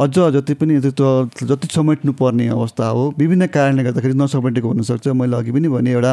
[0.00, 5.36] अझ जति पनि नेतृत्व जति समेट्नु पर्ने अवस्था हो विभिन्न कारणले गर्दाखेरि नसमेटेको हुनसक्छ। मैले
[5.36, 6.12] अघि पनि भने एउटा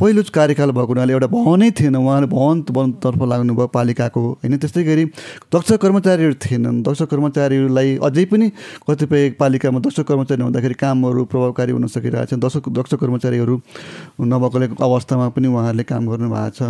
[0.00, 4.56] पहिलो कार्यकाल भएको हुनाले एउटा भवनै थिएन। उहाँले भवन बनतर्फ लाग्नुभयो पालिकाको होइन?
[4.58, 5.04] त्यस्तै गरी
[5.54, 8.50] दक्ष कर्मचारीहरू थिएनन्। दक्ष कर्मचारीहरूलाई अझै पनि
[8.82, 13.54] कतिपय पालिकामा दक्ष कर्मचारी हुँदाखेरि कामहरू प्रभावकारी हुन सकिरहेको छ। दक्ष दक्ष कर्मचारीहरू
[14.26, 16.60] नभएकोले अवस्थामा पनि उहाँहरूले काम गर्नुभएको छ।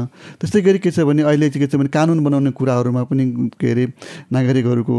[0.45, 3.25] त्यस्तै गरी के छ भने अहिले छ भने कानुन बनाउने कुराहरूमा पनि
[3.61, 3.85] के अरे
[4.33, 4.97] नागरिकहरूको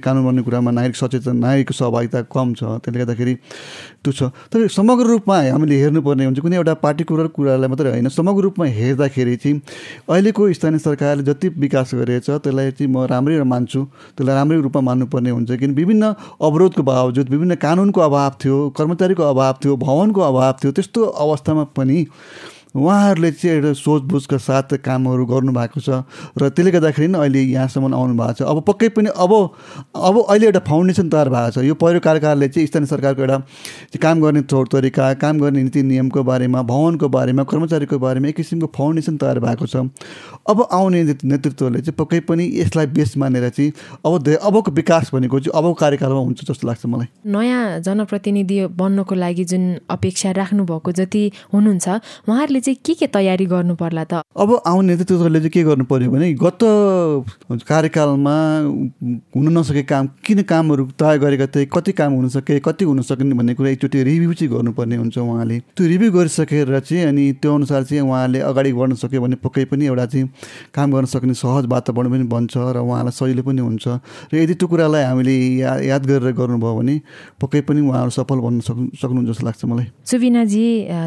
[0.00, 3.34] कानुन बनाउने कुरामा नागरिक सचेतन नागरिकको सहभागिता कम छ। त्यसले गर्दाखेरि
[4.04, 8.42] त्यो छ। तर समग्र रूपमा हामीले हेर्नुपर्ने हुन्छ कुनै एउटा पार्टिकुलर कुरालाई मात्रै होइन। समग्र
[8.48, 9.56] रूपमा हेर्दाखेरि चाहिँ
[10.08, 13.80] अहिलेको स्थानीय सरकारले जति विकास गरेछ त्यसलाई चाहिँ म राम्रै मान्छु।
[14.16, 16.04] त्यसलाई राम्रै रूपमा मान्नुपर्ने हुन्छ। किन विभिन्न
[16.40, 21.98] अवरोधको बावजुद विभिन्न कानुनको अभाव थियो कर्मचारीको अभाव थियो भवनको अभाव थियो त्यस्तो अवस्थामा पनि
[22.76, 26.04] उहाँहरूले चाहिँ एउटा सोचबुझका साथ कामहरू गर्नुभएको छ
[26.36, 29.32] र त्यसले गर्दाखेरि नै अहिले यहाँसम्म आउनु भएको छ। अब पक्कै पनि अब
[29.96, 33.38] अब अहिले एउटा फाउन्डेसन तयार भएको छ। यो पहिलो कार्यकालले चाहिँ स्थानीय सरकारको एउटा
[33.98, 38.66] काम गर्ने तौर तरिका काम गर्ने नीति नियमको बारेमा भवनको बारेमा कर्मचारीको बारेमा एक किसिमको
[38.76, 39.88] फाउन्डेसन तयार भएको छ।
[40.44, 43.72] अब आउने नेतृत्वले चाहिँ पक्कै पनि यसलाई बेस मानेर चाहिँ
[44.04, 49.44] अब अबको विकास भनेको चाहिँ अबको कार्यकालमा हुन्छ जस्तो लाग्छ मलाई। नयाँ जनप्रतिनिधि बन्नको लागि
[49.44, 51.88] जुन अपेक्षा राख्नुभएको जति हुनुहुन्छ
[52.28, 54.22] उहाँहरूले उहाँले चाहिँ के के तयारी गर्नु पर्ला त?
[54.34, 56.58] अब आउने नेतृत्वले चाहिँ के गर्नु पर्यो भने गत
[57.62, 58.34] कार्यकालमा
[59.36, 63.32] हुन नसके काम किन कामहरू तय गरेका थिए कति काम हुन सके कति हुन सकेन
[63.38, 67.82] भन्ने कुरा एकचोटि रिभ्यू चाहिँ गर्नुपर्ने हुन्छ उहाँले। त्यो रिभ्यू गरिसकेर चाहिँ अनि त्यो अनुसार
[67.84, 70.26] चाहिँ उहाँले अगाडि बढ्न सक्यो भने पक्कै पनि एउटा चाहिँ
[70.74, 73.86] काम गर्न सक्ने सहज वातावरण पनि बन्छ र उहाँलाई सजिलो पनि हुन्छ।
[74.32, 76.94] र यदि त्यो कुरालाई हामीले या याद गरेर गर्नुभयो भने
[77.40, 80.64] पक्कै पनि उहाँहरू सफल बन्न सक्नु सक्नुहुन्छ जस्तो लाग्छ मलाई। सुबिनाजी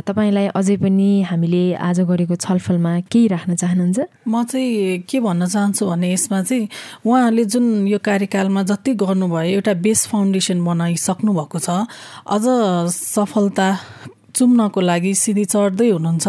[0.08, 4.00] तपाईँलाई अझै पनि हामी हामीले आज गरेको छलफलमा केही राख्न चाहनुहुन्छ?
[4.30, 6.70] म चाहिँ के भन्न चाहन्छु भने यसमा चाहिँ
[7.02, 11.90] उहाँहरूले जुन यो कार्यकालमा जति गर्नुभयो एउटा बेस फाउन्डेसन बनाइसक्नु भएको छ।
[12.30, 12.46] अझ
[12.94, 13.68] सफलता
[14.32, 16.28] चुम्नको लागि सिधी चढ्दै हुनुहुन्छ।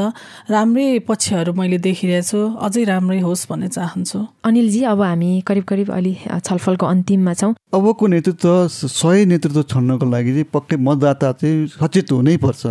[0.51, 5.89] राम्रै पक्षहरू मैले देखिरहेको छु। अझै राम्रै होस् भन्ने चाहन्छु। अनिलजी अब हामी करिब करिब
[5.93, 8.51] अलि छलफलको अन्तिममा छौँ। अबको नेतृत्व
[8.91, 12.63] सही नेतृत्व छन्नको लागि चाहिँ पक्कै मतदाता चाहिँ सचेत हुनैपर्छ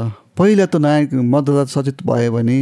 [0.42, 2.58] पहिला त नायक मतदाता सचेत भयो भने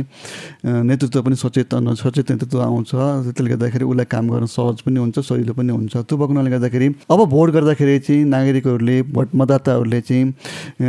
[0.67, 1.71] नेतृत्व पनि सचेत
[2.03, 6.15] सचेत नेतृत्व आउँछ। त्यसले गर्दाखेरि उसलाई काम गर्न सहज पनि हुन्छ सजिलो पनि हुन्छ। त्यो
[6.19, 10.25] भएको हुनाले गर्दाखेरि अब भोट गर्दाखेरि चाहिँ नागरिकहरूले भोट मतदाताहरूले चाहिँ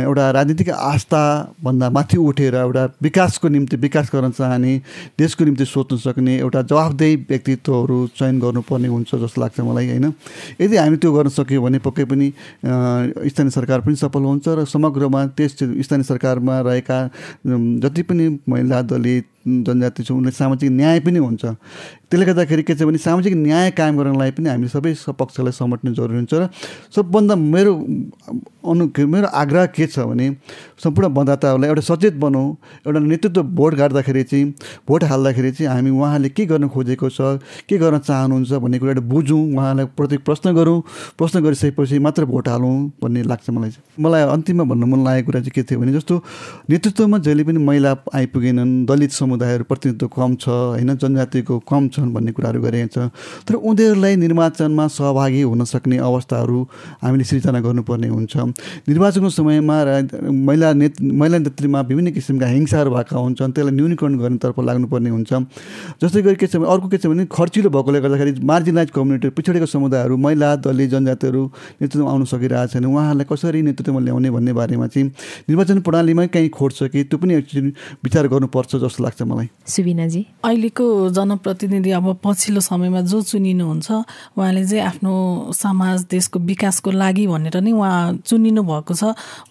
[0.03, 4.73] एउटा राजनीतिक आस्थाभन्दा माथि उठेर एउटा विकासको निम्ति विकास गर्न चाहने
[5.15, 10.11] देशको निम्ति सोच्न सक्ने एउटा जवाबदेही व्यक्तित्वहरू चयन गर्नुपर्ने हुन्छ जस्तो लाग्छ मलाई होइन?
[10.59, 12.27] यदि हामी त्यो गर्न सक्यौँ भने पक्कै पनि
[13.31, 15.55] स्थानीय सरकार पनि सफल हुन्छ र समग्रमा त्यस
[15.87, 21.45] स्थानीय सरकारमा रहेका जति पनि महिला दलित जनजाति छ उनलाई सामाजिक न्याय पनि हुन्छ।
[22.11, 26.17] त्यसले गर्दाखेरि के छ भने सामाजिक न्याय कायम गर्नलाई पनि हामीले सबै पक्षलाई समेट्नु जरुरी
[26.21, 26.49] हुन्छ र
[26.95, 27.73] सबभन्दा मेरो
[28.67, 30.27] अनु मेरो आग्रह के छ भने
[30.83, 32.45] सम्पूर्ण मतदाताहरूलाई एउटा सचेत बनाऊ
[32.87, 34.45] एउटा नेतृत्व भोट गाड्दाखेरि चाहिँ
[34.87, 37.39] भोट हाल्दाखेरि चाहिँ हामी उहाँले के गर्न खोजेको छ
[37.69, 40.79] के गर्न चाहनुहुन्छ भन्ने कुरा एउटा बुझौँ उहाँलाई प्रति प्रश्न गरौँ
[41.17, 45.39] प्रश्न गरिसकेपछि मात्र भोट हालौँ भन्ने लाग्छ मलाई चाहिँ। मलाई अन्तिममा भन्नु मन लागेको कुरा
[45.41, 46.15] चाहिँ के थियो भने जस्तो
[46.69, 50.95] नेतृत्वमा जहिले पनि महिला आइपुगेनन् दलित समुदायहरू प्रतिनिधित्व कम छ होइन?
[50.99, 52.97] जनजातिको कम छन् भन्ने कुराहरू गरिएको छ।
[53.47, 56.59] तर उनीहरूलाई निर्वाचनमा सहभागी हुन सक्ने अवस्थाहरू
[56.99, 58.35] हामीले सिर्जना गर्नुपर्ने हुन्छ।
[58.91, 59.77] निर्वाचनको समयमा
[60.27, 65.31] महिला नेत महिला नेतृत्वमा विभिन्न किसिमका हिंसाहरू भएका हुन्छन् त्यसलाई न्यूनीकरण गर्नेतर्फ लाग्नुपर्ने हुन्छ।
[66.03, 69.65] जस्तै गरी के छ भने अर्को के छ भने खर्चिलो भएकोले गर्दाखेरि मार्जिनलाइज कम्युनिटी पिछडेको
[69.71, 71.41] समुदायहरू महिला दलित जनजातिहरू
[71.79, 75.07] नेतृत्वमा आउन सकिरहेको छैन उहाँहरूलाई कसरी नेतृत्वमा ल्याउने भन्ने बारेमा चाहिँ
[75.47, 77.71] निर्वाचन प्रणालीमै कहीँ खोट छ कि त्यो पनि एकचोटि
[78.03, 83.87] विचार गर्नुपर्छ जस्तो लाग्छ। मलाई। सुबिनाजी अहिलेको जनप्रतिनिधि अब पछिल्लो समयमा जो चुनिनुहुन्छ
[84.37, 85.13] उहाँले चाहिँ आफ्नो
[85.53, 89.03] समाज देशको विकासको लागि भनेर नै उहाँ चुनिनु भएको छ।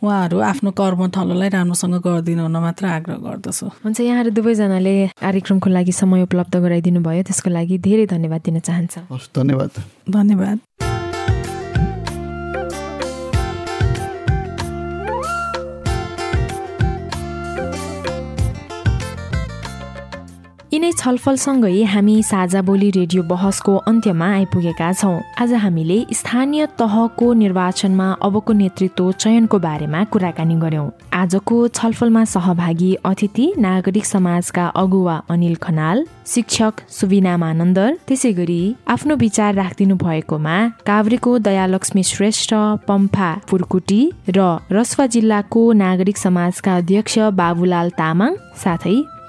[0.02, 6.22] उहाँहरू आफ्नो कर्मथलोलाई राम्रोसँग गरिदिनु हुन मात्र आग्रह गर्दछु। हुन्छ यहाँहरू दुवैजनाले कार्यक्रमको लागि समय
[6.26, 8.94] उपलब्ध गराइदिनु भयो त्यसको लागि धेरै धन्यवाद दिन चाहन्छ।
[9.34, 9.70] धन्यवाद।
[10.10, 10.58] धन्यवाद।
[20.72, 28.06] यिनै छलफलसँगै हामी साझा बोली रेडियो बहसको अन्त्यमा आइपुगेका छौँ। आज हामीले स्थानीय तहको निर्वाचनमा
[28.26, 30.86] अबको नेतृत्व चयनको बारेमा कुराकानी गर्यौं।
[31.22, 38.62] आजको छलफलमा सहभागी अतिथि नागरिक समाजका अगुवा अनिल खनाल शिक्षक सुविना मानन्दर त्यसै गरी
[38.94, 40.56] आफ्नो विचार राखिदिनु भएकोमा
[40.86, 42.50] काभ्रेको दयालक्ष्मी श्रेष्ठ
[42.88, 44.02] पम्फा पुर्कुटी
[44.36, 49.00] र रसुवा जिल्लाको नागरिक समाजका अध्यक्ष बाबुलाल तामाङ साथै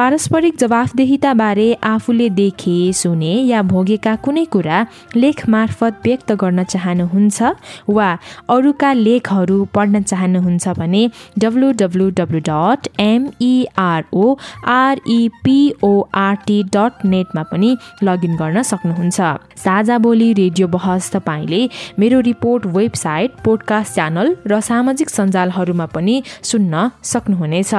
[0.00, 4.78] पारस्परिक जवाफदेहिताबारे आफूले देखे सुने या भोगेका कुनै कुरा
[5.16, 7.50] लेख मार्फत व्यक्त गर्न चाहनुहुन्छ
[7.98, 8.06] वा
[8.48, 11.02] अरूका लेखहरू पढ्न चाहनुहुन्छ भने
[11.38, 14.24] W W W dot M E R O
[14.78, 19.20] R E P O R T dot नेटमा पनि लगइन गर्न सक्नुहुन्छ।
[19.64, 21.62] साझा बोली रेडियो बहस तपाईँले
[21.98, 27.74] मेरो रिपोर्ट वेबसाइट पोडकास्ट च्यानल र सामाजिक सञ्जालहरूमा पनि सुन्न सक्नुहुनेछ।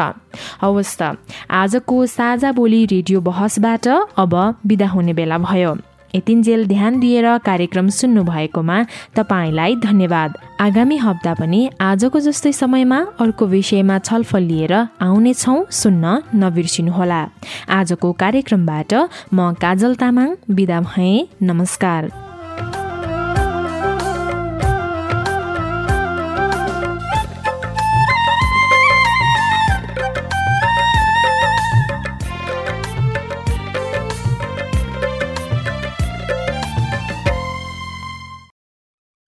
[0.62, 1.16] हवस् त
[1.50, 4.34] आजको साझा बोली रेडियो बहसबाट अब
[4.68, 5.76] बिदा हुने बेला भयो।
[6.16, 8.78] यतिन्जेल ध्यान दिएर कार्यक्रम सुन्नु भएकोमा
[9.16, 16.06] तपाईँलाई धन्यवाद। आगामी हप्ता पनि आजको जस्तै समयमा अर्को विषयमा छलफल लिएर आउनेछौँ सुन्न
[16.36, 17.22] नबिर्सिनुहोला।
[17.70, 18.94] आजको कार्यक्रमबाट
[19.34, 22.31] म काजल तामाङ बिदा भएँ। नमस्कार।